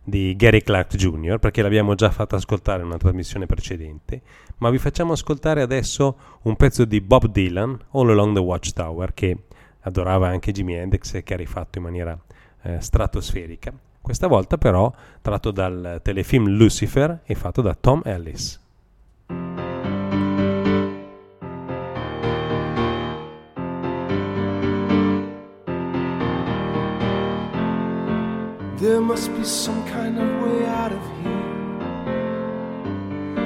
di 0.03 0.36
Gary 0.36 0.61
Clark 0.61 0.95
Jr., 0.95 1.39
perché 1.39 1.63
l'abbiamo 1.63 1.95
già 1.95 2.11
fatta 2.11 2.36
ascoltare 2.36 2.82
in 2.82 2.89
una 2.89 2.97
trasmissione 2.97 3.47
precedente, 3.47 4.21
ma 4.57 4.69
vi 4.69 4.78
facciamo 4.78 5.13
ascoltare 5.13 5.63
adesso 5.63 6.17
un 6.43 6.55
pezzo 6.55 6.86
di 6.86 7.01
Bob 7.01 7.26
Dylan, 7.30 7.76
All 7.93 8.11
Along 8.11 8.36
the 8.36 8.41
Watchtower, 8.41 9.11
che 9.15 9.38
adorava 9.80 10.28
anche 10.28 10.51
Jimi 10.51 10.76
Hendrix 10.76 11.15
e 11.15 11.24
che 11.24 11.34
ha 11.34 11.38
rifatto 11.38 11.80
in 11.80 11.84
maniera 11.86 12.15
eh, 12.61 12.80
stratosferica. 12.80 13.74
Questa 13.99 14.28
volta 14.28 14.59
però 14.59 14.93
tratto 15.19 15.49
dal 15.49 15.99
telefilm 16.03 16.45
Lucifer 16.47 17.21
e 17.24 17.34
fatto 17.34 17.63
da 17.63 17.74
Tom 17.74 18.03
Ellis. 18.05 18.62
There 28.84 29.00
must 29.00 29.34
be 29.34 29.46
some 29.46 29.82
kind 29.88 30.20
of 30.20 30.28
way 30.44 30.66
out 30.66 30.92
of 30.92 31.02
here, 31.22 31.54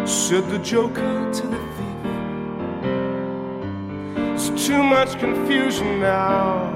said 0.07 0.49
the 0.49 0.57
Joker 0.57 1.31
to 1.31 1.47
the 1.53 1.59
thief. 1.75 2.05
It's 4.33 4.49
too 4.65 4.81
much 4.81 5.19
confusion 5.19 5.99
now, 5.99 6.73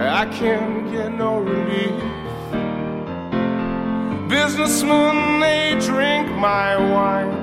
I 0.00 0.24
can't 0.32 0.90
get 0.90 1.12
no 1.12 1.40
relief. 1.40 2.02
Businessmen, 4.30 5.38
they 5.38 5.76
drink 5.78 6.28
my 6.38 6.78
wine, 6.94 7.36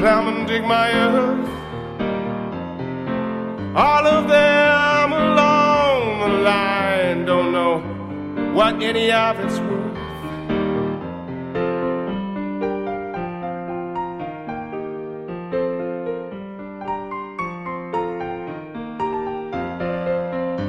plowmen 0.00 0.46
dig 0.48 0.64
my 0.64 0.90
earth. 0.90 1.48
All 3.76 4.04
of 4.04 4.26
them 4.26 5.12
along 5.12 6.18
the 6.18 6.28
line 6.42 6.73
what 8.54 8.80
any 8.80 9.10
of 9.10 9.40
it's 9.40 9.58
worth. 9.58 9.94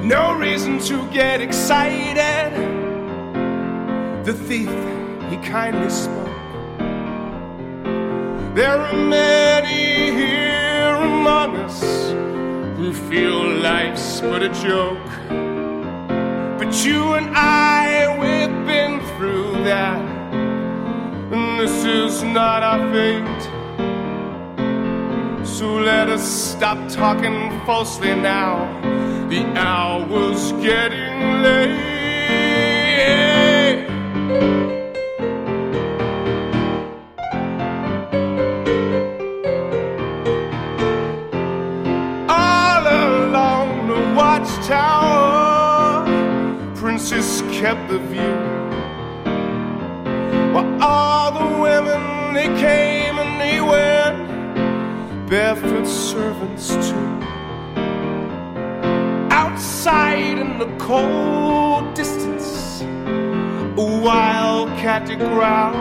No 0.03 0.33
reason 0.33 0.79
to 0.79 1.07
get 1.13 1.41
excited. 1.41 2.53
The 4.25 4.33
thief, 4.33 4.73
he 5.29 5.37
kindly 5.47 5.91
spoke. 5.91 6.25
There 8.55 8.79
are 8.79 8.93
many 8.93 10.11
here 10.11 10.95
among 10.95 11.57
us 11.57 11.83
who 12.77 12.91
feel 12.93 13.47
life's 13.59 14.21
but 14.21 14.41
a 14.41 14.49
joke. 14.49 15.54
You 16.83 17.13
and 17.13 17.29
I, 17.35 18.15
we've 18.19 18.65
been 18.67 18.99
through 19.15 19.63
that. 19.63 20.01
And 21.33 21.59
this 21.59 21.85
is 21.85 22.21
not 22.21 22.63
our 22.63 22.79
fate. 22.91 23.43
So 25.47 25.77
let 25.77 26.09
us 26.09 26.23
stop 26.23 26.77
talking 26.89 27.49
falsely 27.65 28.13
now. 28.13 28.67
The 29.29 29.45
hour's 29.57 30.51
getting 30.61 31.41
late. 31.41 31.95
All 42.29 42.85
along 42.85 43.87
the 43.87 44.01
watchtower, 44.15 45.44
kept 47.65 47.89
the 47.89 47.97
view. 47.97 48.37
While 50.53 50.69
all 50.83 51.31
the 51.31 51.49
women 51.67 52.35
they 52.35 52.49
came 52.67 53.17
and 53.17 53.41
they 53.41 53.59
went, 53.59 54.19
barefoot 55.27 55.87
servants 55.87 56.67
too. 56.87 57.09
Outside 59.41 60.37
in 60.37 60.59
the 60.59 60.69
cold 60.77 61.95
distance, 61.95 62.81
a 63.83 63.85
wildcat 64.05 65.07
did 65.07 65.17
growl. 65.17 65.73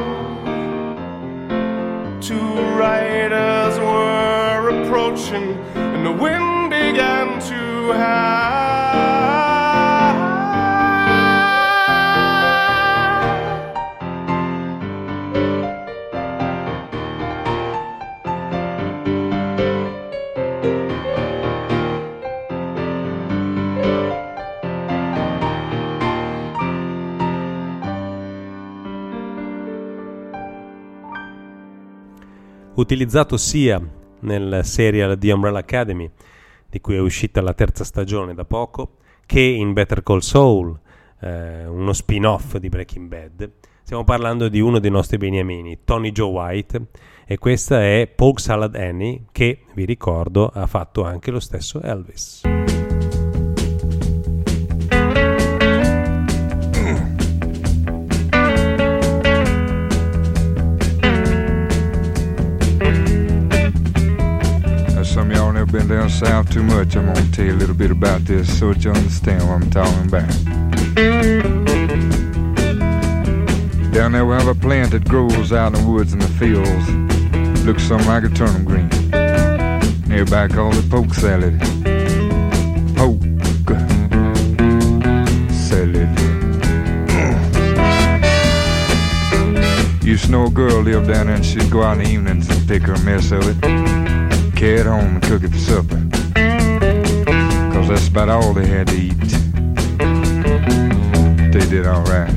Two 2.28 2.50
riders 2.84 3.74
were 3.78 4.70
approaching, 4.76 5.46
and 5.74 6.06
the 6.06 6.12
wind 6.12 6.70
began 6.70 7.38
to 7.50 7.92
howl. 7.92 8.73
Utilizzato 32.74 33.36
sia 33.36 33.80
nel 34.20 34.60
serial 34.64 35.18
The 35.18 35.32
Umbrella 35.32 35.60
Academy, 35.60 36.10
di 36.68 36.80
cui 36.80 36.96
è 36.96 37.00
uscita 37.00 37.40
la 37.40 37.54
terza 37.54 37.84
stagione 37.84 38.34
da 38.34 38.44
poco, 38.44 38.96
che 39.26 39.40
in 39.40 39.72
Better 39.72 40.02
Call 40.02 40.18
Saul, 40.18 40.78
eh, 41.20 41.66
uno 41.66 41.92
spin-off 41.92 42.56
di 42.56 42.68
Breaking 42.68 43.08
Bad. 43.08 43.50
Stiamo 43.82 44.04
parlando 44.04 44.48
di 44.48 44.60
uno 44.60 44.78
dei 44.78 44.90
nostri 44.90 45.18
beniamini, 45.18 45.80
Tony 45.84 46.10
Joe 46.10 46.30
White, 46.30 46.86
e 47.26 47.38
questa 47.38 47.82
è 47.82 48.10
Poke 48.14 48.40
Salad 48.40 48.74
Annie, 48.74 49.24
che 49.30 49.64
vi 49.74 49.84
ricordo 49.84 50.46
ha 50.46 50.66
fatto 50.66 51.04
anche 51.04 51.30
lo 51.30 51.40
stesso 51.40 51.80
Elvis. 51.80 52.42
Been 65.74 65.88
down 65.88 66.08
south 66.08 66.48
too 66.50 66.62
much. 66.62 66.96
I'm 66.96 67.06
gonna 67.06 67.32
tell 67.32 67.44
you 67.44 67.52
a 67.52 67.56
little 67.56 67.74
bit 67.74 67.90
about 67.90 68.20
this 68.20 68.60
so 68.60 68.72
that 68.72 68.84
you 68.84 68.92
understand 68.92 69.42
what 69.42 69.60
I'm 69.60 69.70
talking 69.70 70.06
about. 70.06 70.30
Down 73.92 74.12
there 74.12 74.24
we 74.24 74.34
have 74.34 74.46
a 74.46 74.54
plant 74.54 74.92
that 74.92 75.04
grows 75.08 75.52
out 75.52 75.74
in 75.74 75.82
the 75.82 75.90
woods 75.90 76.12
and 76.12 76.22
the 76.22 76.28
fields. 76.38 77.64
Looks 77.64 77.82
something 77.82 78.06
like 78.06 78.22
a 78.22 78.28
turnip 78.28 78.64
green. 78.64 78.88
Everybody 80.12 80.54
calls 80.54 80.78
it 80.78 80.88
poke 80.88 81.12
salad. 81.12 81.58
Poke 82.94 83.20
salad. 85.50 86.08
Used 90.04 90.26
to 90.26 90.30
know 90.30 90.46
a 90.46 90.50
girl 90.50 90.82
lived 90.82 91.08
down 91.08 91.26
there 91.26 91.34
and 91.34 91.44
she'd 91.44 91.68
go 91.68 91.82
out 91.82 91.98
in 91.98 92.04
the 92.04 92.10
evenings 92.10 92.48
and 92.48 92.68
pick 92.68 92.82
her 92.82 92.92
a 92.92 93.00
mess 93.00 93.32
of 93.32 93.48
it 93.48 94.13
carry 94.64 94.82
home 94.82 95.16
and 95.16 95.22
cook 95.22 95.42
it 95.42 95.50
for 95.50 95.58
supper. 95.58 96.00
Cause 97.74 97.88
that's 97.88 98.08
about 98.08 98.30
all 98.30 98.54
they 98.54 98.66
had 98.66 98.86
to 98.86 98.96
eat. 98.96 99.30
They 101.52 101.66
did 101.68 101.86
alright. 101.86 102.32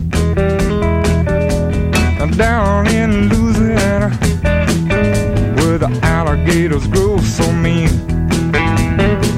Down 2.36 2.86
in 2.88 3.30
Louisiana, 3.30 4.09
where 5.55 5.78
the 5.80 5.99
alligators 6.03 6.86
grow 6.88 7.17
so 7.19 7.49
mean, 7.53 7.89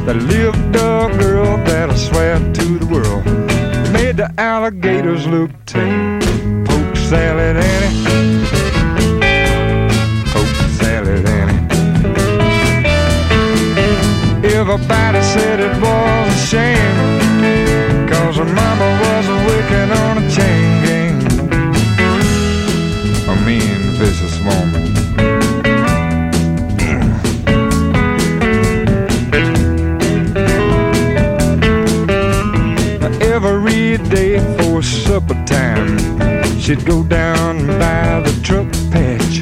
there 0.05 0.15
lived 0.15 0.75
a 0.75 1.15
girl 1.17 1.57
that 1.65 1.91
I 1.91 1.95
swear 1.95 2.39
to 2.39 2.79
the 2.79 2.87
world 2.87 3.23
made 3.93 4.17
the 4.17 4.33
alligators 4.37 5.25
look 5.27 5.51
tame. 5.65 6.19
Poke 6.65 6.97
salad 6.97 7.55
Annie. 7.55 8.48
Everybody 14.71 15.19
said 15.23 15.59
it 15.59 15.81
was 15.81 16.31
a 16.31 16.45
shame 16.45 18.07
Cause 18.07 18.37
her 18.37 18.45
mama 18.45 18.87
was 19.01 19.25
wicked 19.47 19.89
on 19.97 20.19
a 20.19 20.29
chain 20.29 20.67
gang. 20.85 21.17
A 23.27 23.35
mean, 23.47 23.81
vicious 23.97 24.37
woman. 24.45 24.85
Every 33.23 33.97
day 34.09 34.37
for 34.57 34.83
supper 34.83 35.33
time 35.45 35.97
She'd 36.59 36.85
go 36.85 37.01
down 37.01 37.65
by 37.79 38.19
the 38.19 38.39
truck 38.43 38.71
patch 38.91 39.41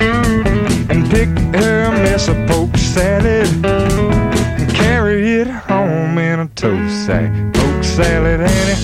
And 0.89 1.09
pick 1.11 1.27
her 1.59 1.91
mess 1.91 2.29
of 2.29 2.37
poke 2.47 2.77
salad 2.77 3.66
salad, 7.97 8.41
Annie. 8.41 8.77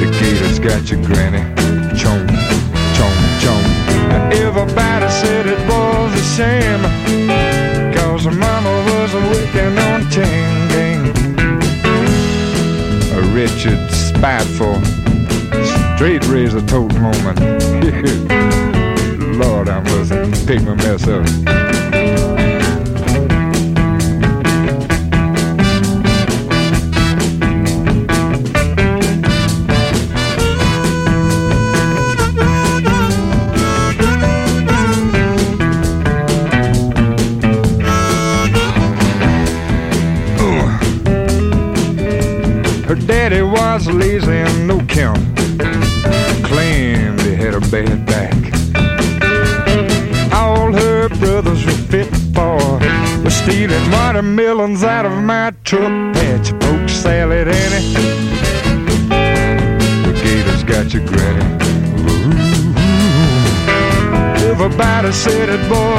The 0.00 0.08
gators 0.18 0.58
got 0.58 0.90
your 0.90 1.00
granny. 1.04 1.42
Chomp, 1.94 2.26
chomp, 2.96 3.18
chomp. 3.42 3.64
Everybody 4.34 5.08
said 5.08 5.46
it 5.46 5.60
was 5.70 6.10
a 6.12 6.24
shame. 6.34 6.82
Cause 7.94 8.24
her 8.24 8.32
mama 8.32 8.72
was 8.90 9.14
a 9.14 9.20
working 9.30 9.78
on 9.86 10.00
gang. 10.10 11.14
A 13.14 13.20
Richard 13.32 13.82
spiteful, 13.92 14.74
straight 15.94 16.26
razor 16.26 16.62
tote 16.62 16.94
moment. 16.94 17.38
Lord, 19.38 19.68
I 19.68 19.78
must 19.84 20.48
pick 20.48 20.62
my 20.62 20.74
mess 20.74 21.06
up. 21.06 21.67
Said 65.68 65.97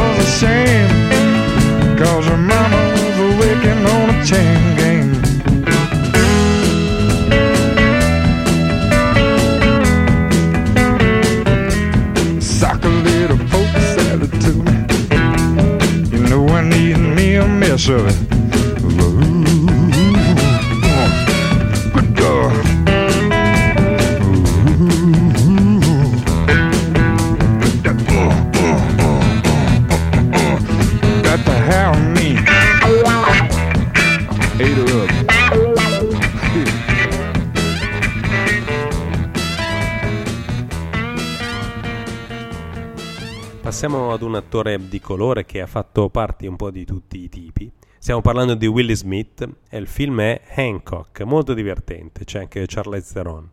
attore 44.40 44.88
di 44.88 45.00
colore 45.00 45.46
che 45.46 45.62
ha 45.62 45.68
fatto 45.68 46.10
parte 46.10 46.48
un 46.48 46.56
po' 46.56 46.72
di 46.72 46.86
tutti 46.86 47.20
i 47.20 47.30
tipi. 47.30 47.72
Stiamo 48.00 48.22
parlando 48.22 48.56
di 48.56 48.66
Willie 48.66 48.96
Smith 48.96 49.48
e 49.70 49.78
il 49.78 49.88
film 49.88 50.22
è 50.22 50.42
Hancock, 50.56 51.22
molto 51.22 51.54
divertente, 51.54 52.24
c'è 52.24 52.40
anche 52.40 52.66
Charlize 52.66 53.14
Theron. 53.14 53.50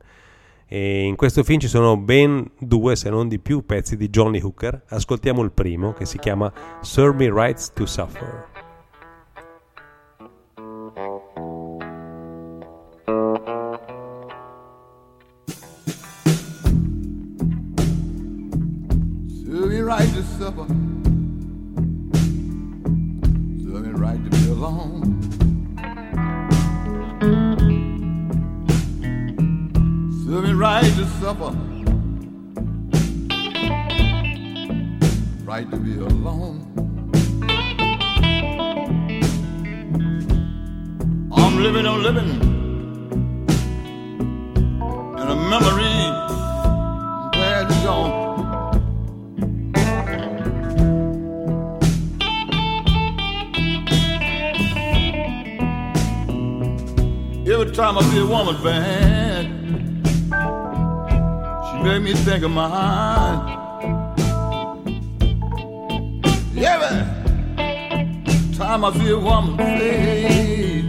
E 0.68 1.02
in 1.02 1.16
questo 1.16 1.44
film 1.44 1.60
ci 1.60 1.68
sono 1.68 1.96
ben 1.96 2.50
due, 2.58 2.96
se 2.96 3.10
non 3.10 3.28
di 3.28 3.38
più, 3.38 3.66
pezzi 3.66 3.96
di 3.96 4.08
Johnny 4.08 4.40
Hooker. 4.40 4.84
Ascoltiamo 4.88 5.42
il 5.42 5.52
primo 5.52 5.92
che 5.92 6.06
si 6.06 6.18
chiama 6.18 6.52
Serve 6.80 7.28
Me 7.28 7.32
Rights 7.32 7.72
to 7.72 7.86
Suffer. 7.86 8.55
Supper. 20.46 20.66
Serve 23.64 23.82
me 23.84 23.90
right 24.04 24.20
to 24.24 24.30
be 24.30 24.48
alone. 24.50 25.20
Serve 30.24 30.44
me 30.44 30.52
right 30.52 30.84
to 30.84 31.04
supper. 31.18 31.52
Right 35.44 35.68
to 35.68 35.76
be 35.78 35.94
alone. 35.98 36.56
I'm 41.32 41.60
living 41.60 41.86
on 41.86 42.02
living. 42.04 42.30
And 45.18 45.28
a 45.28 45.38
memory 45.54 45.96
where 47.36 47.62
it's 47.62 47.82
gone. 47.82 48.15
Time 57.76 57.98
I 57.98 58.02
see 58.04 58.20
a 58.20 58.24
woman 58.24 58.56
bad, 58.64 59.44
she 61.68 61.76
make 61.82 62.02
me 62.02 62.14
think 62.14 62.42
of 62.42 62.50
mine. 62.50 63.52
Every 66.56 67.04
time 68.56 68.82
I 68.82 68.92
see 68.94 69.10
a 69.10 69.18
woman 69.18 69.58
face, 69.58 70.84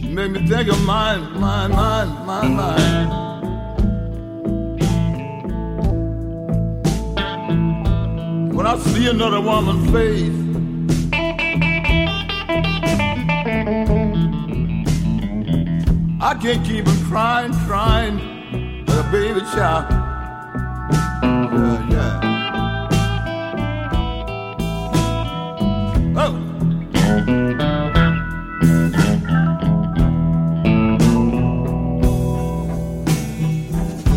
she 0.00 0.08
make 0.08 0.32
me 0.32 0.44
think 0.48 0.68
of 0.68 0.84
mine, 0.84 1.38
mine, 1.38 1.70
mine, 1.70 2.08
mine, 2.26 2.56
mine. 2.56 3.10
When 8.56 8.66
I 8.66 8.76
see 8.76 9.08
another 9.08 9.40
woman's 9.40 9.88
face. 9.92 10.49
I 16.22 16.34
can't 16.34 16.62
keep 16.66 16.86
on 16.86 17.04
crying, 17.06 17.52
crying 17.66 18.84
like 18.86 19.06
a 19.06 19.10
baby 19.10 19.40
child. 19.40 19.86
Yeah, 21.22 21.88
yeah. 21.90 22.20
Oh. 26.16 26.32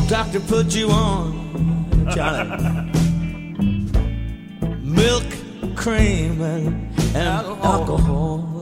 Doctor 0.09 0.41
put 0.41 0.75
you 0.75 0.89
on, 0.91 2.09
Johnny. 2.13 2.49
Milk, 4.83 5.23
cream, 5.77 6.41
and, 6.41 6.91
and 7.15 7.27
alcohol. 7.27 8.37
Doctor 8.37 8.52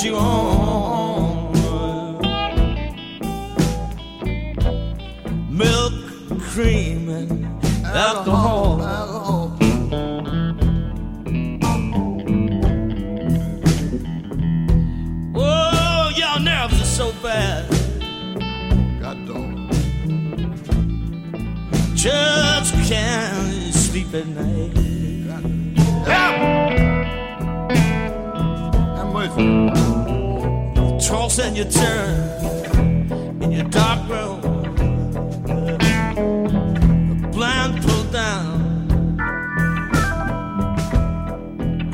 put 0.00 0.08
you 0.08 0.16
on. 0.16 1.52
Milk, 5.50 5.92
cream, 6.40 7.08
and 7.10 7.64
alcohol. 7.84 8.82
alcohol. 8.82 9.58
Oh, 15.34 16.12
y'all 16.16 16.40
nerves 16.40 16.80
are 16.80 16.84
so 16.84 17.12
bad. 17.22 17.68
God 19.00 19.26
don't. 19.26 19.68
Just 21.94 22.72
can't 22.88 23.74
sleep 23.74 24.14
at 24.14 24.26
night 24.28 24.80
toss 31.10 31.38
and 31.40 31.56
you 31.56 31.64
turn 31.64 33.42
in 33.42 33.50
your 33.50 33.68
dark 33.68 34.08
room. 34.08 34.40
The 37.20 37.28
blind 37.32 37.82
pulled 37.82 38.12
down 38.12 39.18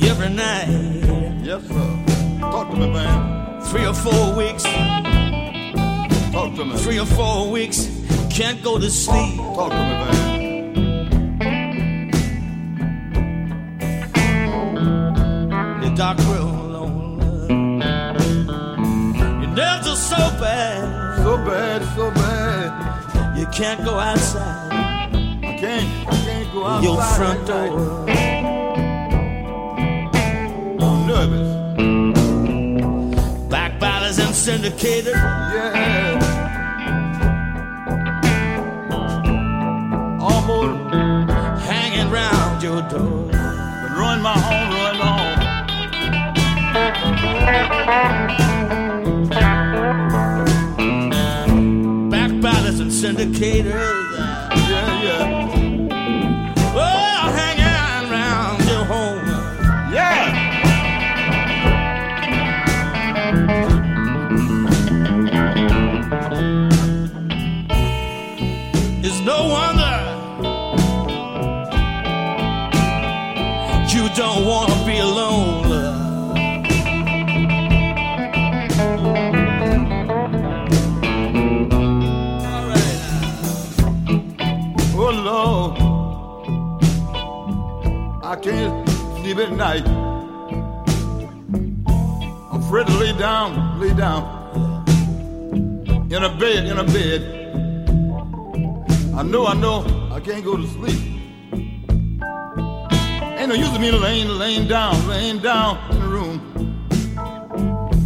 every 0.02 0.28
night. 0.28 0.68
Yes, 1.42 1.62
sir. 1.66 1.88
Talk 2.40 2.70
to 2.70 2.76
me, 2.76 2.90
man. 2.90 3.62
Three 3.62 3.86
or 3.86 3.94
four 3.94 4.34
weeks. 4.36 4.64
Talk 6.32 6.54
to 6.56 6.64
me. 6.64 6.76
Three 6.76 6.98
or 7.00 7.06
four 7.06 7.50
weeks. 7.50 7.88
Can't 8.30 8.62
go 8.62 8.78
to 8.78 8.90
sleep. 8.90 9.36
Talk 9.36 9.70
to 9.70 9.76
me, 9.76 9.94
man. 10.02 10.26
dark 15.96 16.18
room. 16.28 16.55
So 20.07 20.16
bad, 20.38 21.18
so 21.18 21.36
bad, 21.38 21.82
so 21.96 22.11
bad. 22.12 23.36
You 23.36 23.46
can't 23.46 23.84
go 23.84 23.98
outside. 23.98 24.72
I 24.72 25.57
can't, 25.59 25.88
I 26.07 26.16
can't 26.24 26.52
go 26.52 26.64
outside. 26.64 26.84
Your 26.84 27.02
front 27.16 27.46
door. 27.46 28.07
I'm 30.80 31.07
nervous. 31.09 31.50
Backbiters 33.50 34.18
and 34.20 34.34
syndicated. 34.34 35.14
Yeah. 35.14 36.22
Almost 40.20 40.94
hanging 41.66 42.11
round 42.12 42.62
your 42.62 42.82
door. 42.82 43.30
Ruin 43.96 44.20
my 44.22 44.38
home, 44.38 44.70
ruin 44.70 44.98
my 44.98 45.09
home. 48.36 48.55
Backbiters 53.14 53.95
I 88.37 88.39
can't 88.41 88.89
sleep 89.16 89.39
at 89.39 89.53
night. 89.53 89.89
I'm 92.53 92.61
afraid 92.62 92.87
to 92.87 92.93
lay 92.93 93.16
down, 93.16 93.80
lay 93.80 93.95
down 93.95 94.84
in 96.12 96.22
a 96.22 96.28
bed, 96.39 96.66
in 96.66 96.76
a 96.76 96.84
bed. 96.84 97.22
I 99.16 99.22
know, 99.22 99.47
I 99.47 99.55
know, 99.55 99.87
I 100.12 100.20
can't 100.20 100.45
go 100.45 100.59
to 100.59 100.66
sleep. 100.66 101.01
Ain't 103.39 103.49
no 103.49 103.55
use 103.55 103.74
of 103.74 103.80
me 103.80 103.91
laying, 103.91 104.28
laying 104.28 104.68
down, 104.68 105.09
laying 105.09 105.39
down 105.39 105.78
in 105.93 105.99
the 105.99 106.07
room. 106.07 106.41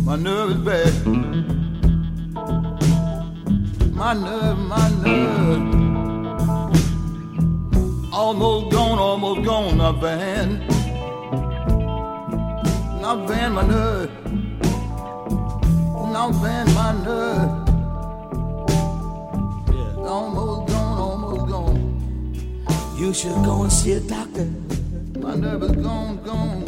My 0.04 0.14
nerve 0.14 0.50
is 0.52 0.58
bad. 0.58 1.06
My 3.92 4.14
nerve, 4.14 4.58
my 4.58 4.90
nerve. 5.02 5.79
Almost 8.12 8.72
gone, 8.72 8.98
almost 8.98 9.46
gone, 9.46 9.78
now 9.78 9.92
Van. 9.92 10.58
Now 13.00 13.24
Van, 13.24 13.52
my 13.52 13.64
nerve. 13.64 14.10
Now 16.12 16.32
Van, 16.32 16.66
my 16.74 16.92
nerve. 17.04 17.68
Yeah. 19.68 20.08
Almost 20.08 20.72
gone, 20.72 20.98
almost 20.98 21.50
gone. 21.52 22.96
You 22.98 23.14
should 23.14 23.44
go 23.44 23.62
and 23.62 23.72
see 23.72 23.92
a 23.92 24.00
doctor. 24.00 24.50
My 25.20 25.36
nerve 25.36 25.62
is 25.62 25.76
gone, 25.76 26.16
gone. 26.24 26.64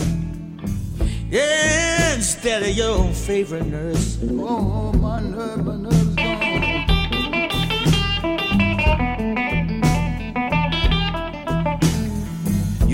Yeah, 1.29 2.15
instead 2.15 2.63
of 2.63 2.69
your 2.69 3.13
favorite 3.13 3.67
nurse. 3.67 4.17
Oh, 4.31 4.93
oh 4.93 4.93
my 4.99 5.21
nerve, 5.21 5.65
my 5.67 5.77
nerve 5.77 6.12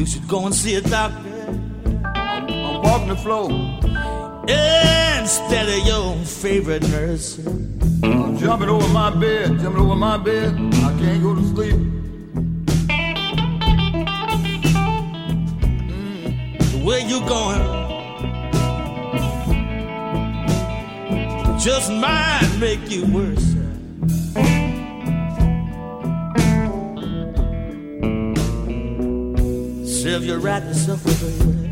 should 0.09 0.27
go 0.27 0.47
and 0.47 0.55
see 0.55 0.75
a 0.77 0.81
doctor. 0.81 1.29
I'm, 2.15 2.49
I'm 2.49 2.83
walking 2.83 3.09
the 3.09 3.17
floor. 3.17 3.51
Instead 4.49 5.69
of 5.69 5.87
your 5.87 6.17
favorite 6.25 6.83
nurse. 6.89 7.39
I'm 8.03 8.39
jumping 8.39 8.71
over 8.71 8.89
my 8.89 9.11
bed, 9.11 9.59
jumping 9.61 9.83
over 9.83 9.97
my 9.97 10.17
bed. 10.17 10.55
I 10.55 10.97
can't 10.99 11.23
go 11.23 11.35
to 11.35 11.43
sleep. 11.49 11.75
Mm. 15.91 16.85
Where 16.85 17.01
you 17.01 17.21
going? 17.29 17.61
Just 21.61 21.93
might 21.93 22.57
make 22.59 22.91
you 22.91 23.05
worse. 23.13 23.58
Serve 30.19 30.27
your 30.27 30.41
right 30.41 30.61
to 30.61 30.75
suffer, 30.75 31.15
baby. 31.25 31.69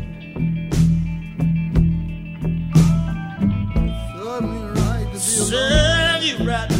Serve 5.19 6.23
you 6.23 6.47
right 6.47 6.76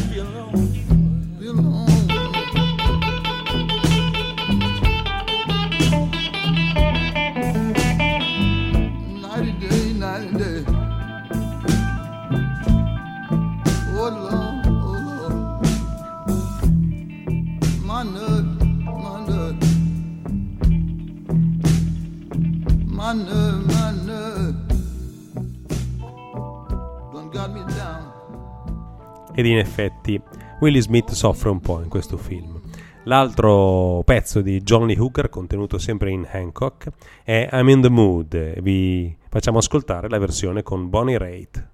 in 29.50 29.58
effetti 29.60 30.22
Willie 30.60 30.82
Smith 30.82 31.12
soffre 31.12 31.50
un 31.50 31.60
po' 31.60 31.82
in 31.82 31.90
questo 31.90 32.18
film. 32.18 32.60
L'altro 33.04 34.02
pezzo 34.04 34.42
di 34.42 34.62
Johnny 34.62 34.98
Hooker, 34.98 35.30
contenuto 35.30 35.78
sempre 35.78 36.12
in 36.12 36.28
Hancock, 36.30 36.90
è 37.24 37.48
I'm 37.54 37.70
in 37.70 37.82
the 37.82 37.90
Mood. 37.90 38.60
Vi 38.60 39.16
facciamo 39.30 39.60
ascoltare 39.60 40.10
la 40.10 40.18
versione 40.18 40.62
con 40.62 40.90
Bonnie 40.90 41.18
Raitt. 41.18 41.68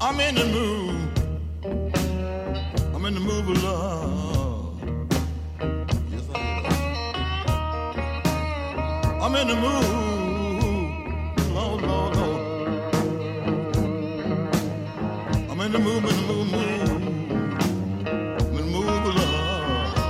I'm 0.00 0.20
in 0.20 0.34
the 0.34 0.44
mood. 0.46 0.94
I'm 2.94 3.04
in 3.04 3.14
the 3.14 3.20
mood 3.20 3.44
for 3.44 3.56
love. 3.62 4.80
Yes, 6.10 6.28
I. 6.34 6.36
I'm 9.20 9.34
in 9.36 9.48
the 9.48 9.54
mood. 9.54 10.07
I'm 15.70 15.86
in 15.86 16.02
the. 16.02 16.18
I'm 18.40 18.56
in 18.58 18.96
for 19.04 19.12
love. 19.18 20.04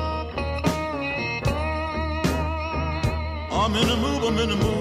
I'm 4.25 4.39
in 4.39 4.49
the 4.51 4.57
mood. 4.57 4.78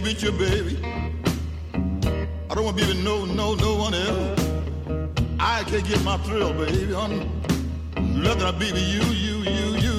Be 0.00 0.08
with 0.08 0.22
you, 0.22 0.32
baby. 0.32 0.78
I 2.50 2.54
don't 2.54 2.64
want 2.64 2.78
to 2.78 2.84
be 2.84 2.88
with 2.88 3.02
no, 3.04 3.24
no, 3.24 3.54
no 3.54 3.74
one 3.76 3.94
else. 3.94 4.40
I 5.40 5.64
can't 5.64 5.86
get 5.86 6.02
my 6.04 6.16
thrill, 6.18 6.52
baby. 6.52 6.94
I'm 6.94 8.22
lucky 8.22 8.42
I 8.42 8.50
be 8.52 8.72
with 8.72 8.88
you, 8.88 9.02
you, 9.02 9.36
you, 9.50 9.76
you. 9.76 9.97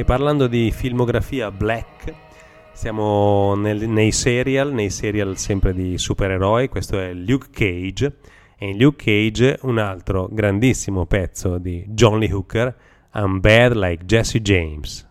E 0.00 0.04
parlando 0.04 0.46
di 0.46 0.72
filmografia 0.72 1.50
black, 1.50 2.14
siamo 2.72 3.54
nel- 3.54 3.86
nei 3.86 4.12
serial, 4.12 4.72
nei 4.72 4.88
serial 4.88 5.36
sempre 5.36 5.74
di 5.74 5.98
supereroi, 5.98 6.70
questo 6.70 6.98
è 6.98 7.12
Luke 7.12 7.48
Cage, 7.50 8.16
e 8.56 8.70
in 8.70 8.78
Luke 8.78 9.04
Cage 9.04 9.58
un 9.64 9.76
altro 9.76 10.26
grandissimo 10.32 11.04
pezzo 11.04 11.58
di 11.58 11.84
John 11.88 12.18
Lee 12.18 12.32
Hooker, 12.32 12.74
I'm 13.12 13.40
Bad 13.40 13.74
Like 13.74 14.06
Jesse 14.06 14.40
James. 14.40 15.06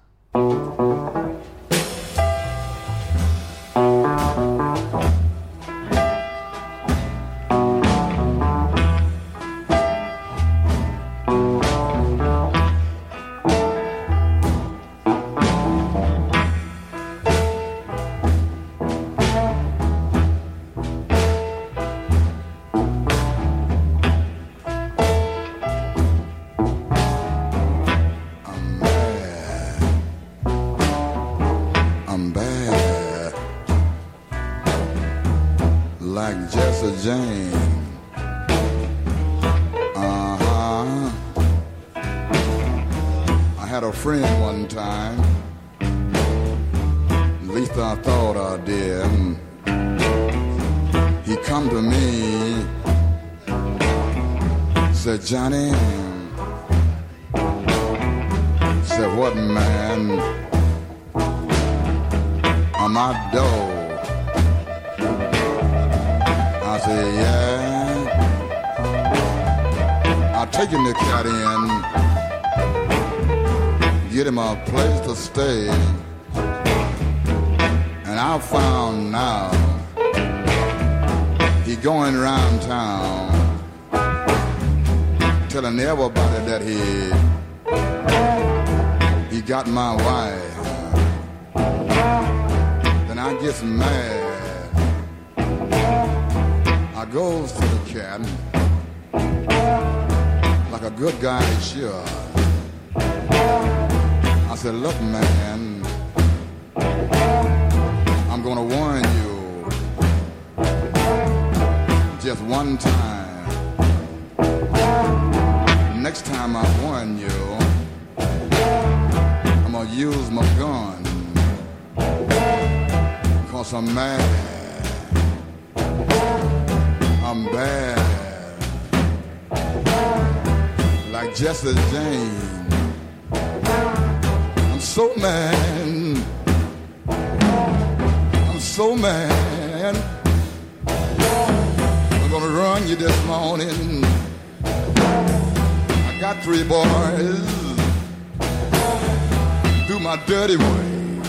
My 150.10 150.18
dirty 150.26 150.58
way. 150.58 151.22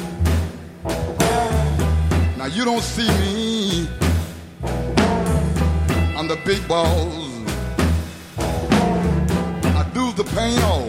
Now 2.39 2.47
you 2.47 2.65
don't 2.65 2.81
see 2.81 3.11
me. 3.21 3.87
I'm 6.17 6.27
the 6.27 6.41
big 6.47 6.67
boss. 6.67 6.89
I 9.81 9.83
do 9.93 10.13
the 10.13 10.25
pain 10.35 10.59
all 10.63 10.89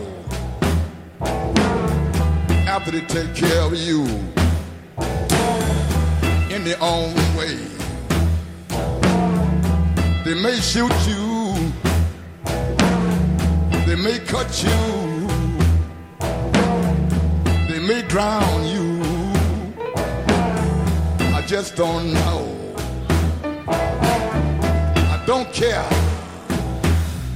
after 2.65 2.91
they 2.91 3.01
take 3.01 3.35
care 3.35 3.59
of 3.59 3.75
you 3.75 4.05
in 6.55 6.63
their 6.63 6.81
own 6.81 7.13
way. 7.35 7.57
They 10.23 10.35
may 10.41 10.61
shoot 10.61 10.95
you, 11.09 11.73
they 13.85 13.97
may 13.97 14.17
cut 14.19 14.63
you, 14.63 15.00
drown 18.11 18.65
you. 18.67 19.01
I 21.33 21.41
just 21.47 21.77
don't 21.77 22.11
know. 22.13 22.73
I 25.15 25.23
don't 25.25 25.49
care. 25.53 25.87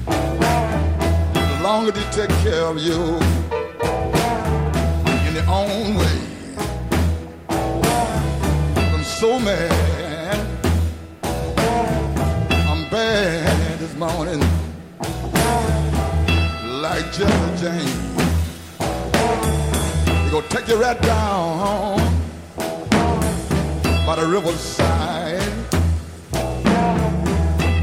The 0.06 1.60
longer 1.64 1.92
they 1.92 2.04
take 2.12 2.30
care 2.44 2.66
of 2.66 2.78
you 2.78 3.00
in 5.28 5.34
their 5.34 5.48
own 5.48 5.96
way. 5.96 6.20
I'm 8.92 9.06
so 9.06 9.40
mad. 9.40 10.40
I'm 12.70 12.90
bad 12.90 13.80
this 13.80 13.96
morning. 13.96 14.42
Like 16.82 17.06
Jesse 17.14 17.64
James. 17.64 18.05
Gonna 20.42 20.48
take 20.50 20.68
you 20.68 20.76
right 20.76 21.02
down 21.02 21.96
by 24.06 24.18
the 24.18 24.28
riverside. 24.28 25.40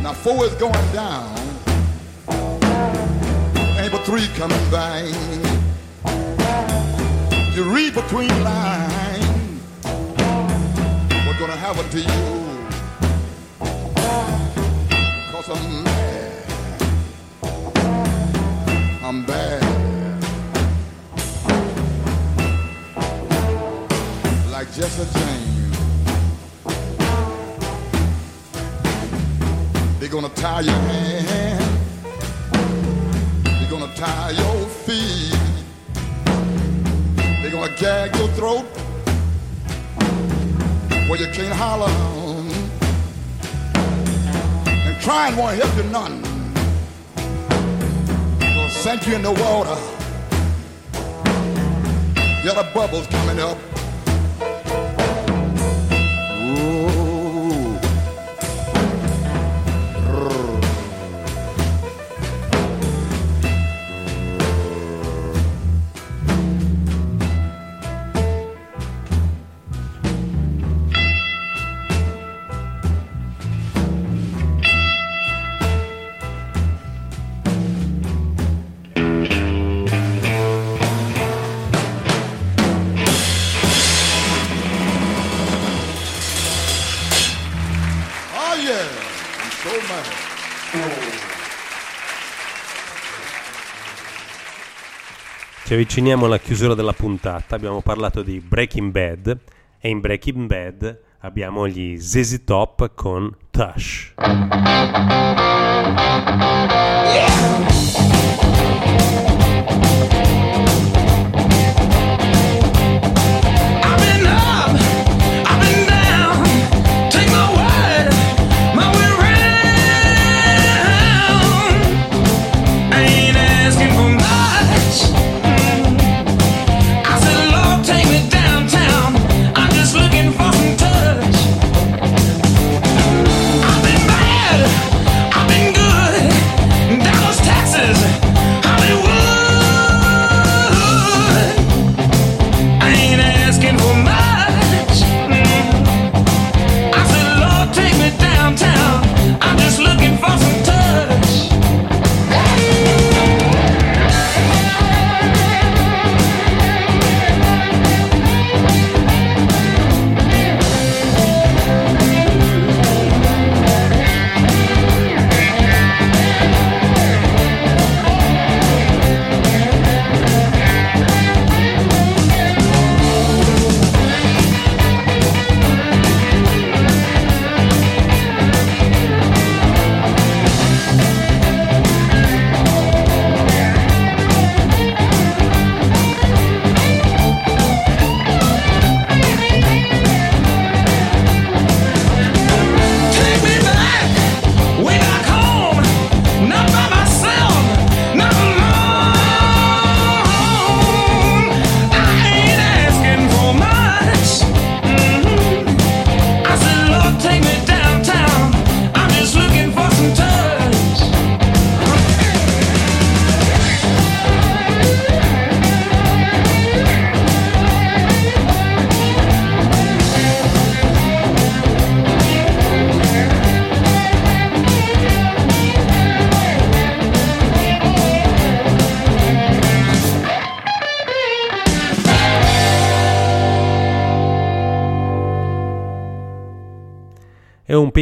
Now 0.03 0.13
four 0.13 0.45
is 0.45 0.53
going 0.57 0.93
down, 0.93 1.35
ain't 3.79 3.91
but 3.91 4.05
three 4.05 4.27
coming 4.37 4.71
by. 4.71 5.01
You 7.55 7.65
read 7.75 7.95
between 7.95 8.29
lines 8.45 9.63
what's 11.25 11.39
gonna 11.39 11.57
happen 11.57 11.89
to 11.89 12.01
you. 12.01 12.07
Cause 15.33 15.49
I'm 15.49 15.85
mad. 15.85 16.45
I'm 19.03 19.25
bad. 19.25 19.72
Like 24.75 24.91
a 24.91 25.05
James. 25.19 25.79
They're 30.01 30.09
gonna 30.09 30.31
tie 30.31 30.61
your 30.63 30.75
hand. 30.75 31.79
They're 33.45 33.71
gonna 33.71 33.95
tie 33.95 34.31
your 34.31 34.67
feet. 34.67 35.37
They're 37.43 37.51
gonna 37.51 37.77
gag 37.77 38.17
your 38.17 38.29
throat 38.29 38.65
where 41.07 41.21
you 41.21 41.27
can't 41.35 41.55
holler. 41.55 41.91
And 44.67 45.03
crying 45.03 45.37
won't 45.37 45.63
help 45.63 45.77
you 45.77 45.85
none. 45.91 46.23
Gonna 48.41 48.71
sink 48.71 49.07
you 49.07 49.17
in 49.17 49.23
the 49.23 49.33
water. 49.33 49.77
Yeah, 52.43 52.55
the 52.55 52.71
bubbles 52.75 53.07
coming 53.09 53.39
up. 53.39 53.72
Ci 95.73 95.79
avviciniamo 95.79 96.27
alla 96.27 96.39
chiusura 96.39 96.75
della 96.75 96.93
puntata, 96.93 97.55
abbiamo 97.55 97.81
parlato 97.81 98.21
di 98.21 98.41
Breaking 98.41 98.91
Bad 98.91 99.39
e 99.81 99.89
in 99.89 100.01
Breaking 100.01 100.47
Bad 100.47 101.01
abbiamo 101.21 101.67
gli 101.67 101.99
ZZ 101.99 102.45
Top 102.45 102.93
con 102.95 103.35
Tush. 103.51 104.13
I've 110.05 110.22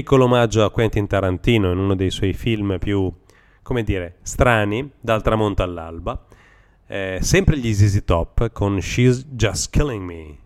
piccolo 0.01 0.25
omaggio 0.25 0.65
a 0.65 0.71
Quentin 0.71 1.07
Tarantino 1.07 1.71
in 1.73 1.77
uno 1.77 1.95
dei 1.95 2.11
suoi 2.11 2.33
film 2.33 2.79
più, 2.79 3.13
come 3.61 3.83
dire, 3.83 4.17
strani, 4.23 4.93
dal 4.99 5.21
tramonto 5.21 5.63
all'alba. 5.63 6.25
Eh, 6.87 7.19
sempre 7.21 7.59
gli 7.59 7.71
ZZ 7.71 8.05
Top 8.07 8.51
con 8.51 8.81
She's 8.81 9.27
Just 9.27 9.69
Killing 9.69 10.03
Me. 10.03 10.39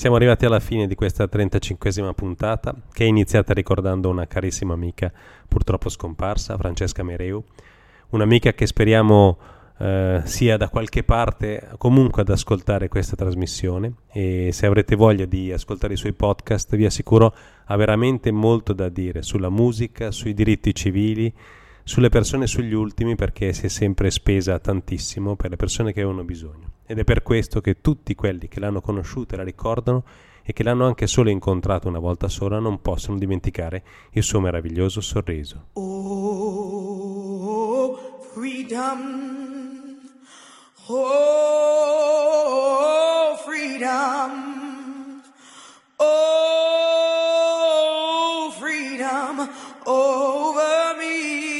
Siamo 0.00 0.16
arrivati 0.16 0.46
alla 0.46 0.60
fine 0.60 0.86
di 0.86 0.94
questa 0.94 1.28
35esima 1.30 2.14
puntata, 2.14 2.74
che 2.90 3.04
è 3.04 3.06
iniziata 3.06 3.52
ricordando 3.52 4.08
una 4.08 4.26
carissima 4.26 4.72
amica, 4.72 5.12
purtroppo 5.46 5.90
scomparsa, 5.90 6.56
Francesca 6.56 7.02
Mereu, 7.02 7.44
un'amica 8.08 8.54
che 8.54 8.66
speriamo 8.66 9.36
eh, 9.78 10.22
sia 10.24 10.56
da 10.56 10.70
qualche 10.70 11.02
parte 11.02 11.72
comunque 11.76 12.22
ad 12.22 12.30
ascoltare 12.30 12.88
questa 12.88 13.14
trasmissione 13.14 13.92
e 14.10 14.48
se 14.52 14.64
avrete 14.64 14.96
voglia 14.96 15.26
di 15.26 15.52
ascoltare 15.52 15.92
i 15.92 15.98
suoi 15.98 16.14
podcast 16.14 16.74
vi 16.76 16.86
assicuro 16.86 17.34
ha 17.66 17.76
veramente 17.76 18.30
molto 18.30 18.72
da 18.72 18.88
dire 18.88 19.20
sulla 19.20 19.50
musica, 19.50 20.12
sui 20.12 20.32
diritti 20.32 20.74
civili, 20.74 21.30
sulle 21.84 22.08
persone 22.08 22.44
e 22.44 22.46
sugli 22.46 22.72
ultimi 22.72 23.16
perché 23.16 23.52
si 23.52 23.66
è 23.66 23.68
sempre 23.68 24.10
spesa 24.10 24.58
tantissimo 24.60 25.36
per 25.36 25.50
le 25.50 25.56
persone 25.56 25.92
che 25.92 26.00
avevano 26.00 26.24
bisogno. 26.24 26.69
Ed 26.90 26.98
è 26.98 27.04
per 27.04 27.22
questo 27.22 27.60
che 27.60 27.80
tutti 27.80 28.16
quelli 28.16 28.48
che 28.48 28.58
l'hanno 28.58 28.80
conosciuta 28.80 29.34
e 29.34 29.36
la 29.36 29.44
ricordano 29.44 30.02
e 30.42 30.52
che 30.52 30.64
l'hanno 30.64 30.86
anche 30.86 31.06
solo 31.06 31.30
incontrato 31.30 31.86
una 31.86 32.00
volta 32.00 32.26
sola 32.26 32.58
non 32.58 32.82
possono 32.82 33.16
dimenticare 33.16 33.84
il 34.10 34.24
suo 34.24 34.40
meraviglioso 34.40 35.00
sorriso. 35.00 35.68
Oh, 35.74 36.66
freedom. 38.32 40.00
Oh, 40.86 40.96
freedom. 43.44 45.22
Oh, 45.94 46.10
freedom 48.58 49.48
over 49.86 50.96
me. 50.98 51.59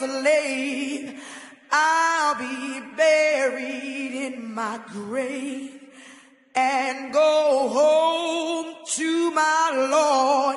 Slave, 0.00 1.22
I'll 1.70 2.34
be 2.36 2.80
buried 2.96 4.14
in 4.14 4.54
my 4.54 4.80
grave 4.88 5.78
and 6.54 7.12
go 7.12 7.68
home 7.68 8.74
to 8.86 9.30
my 9.30 9.88
Lord 9.90 10.49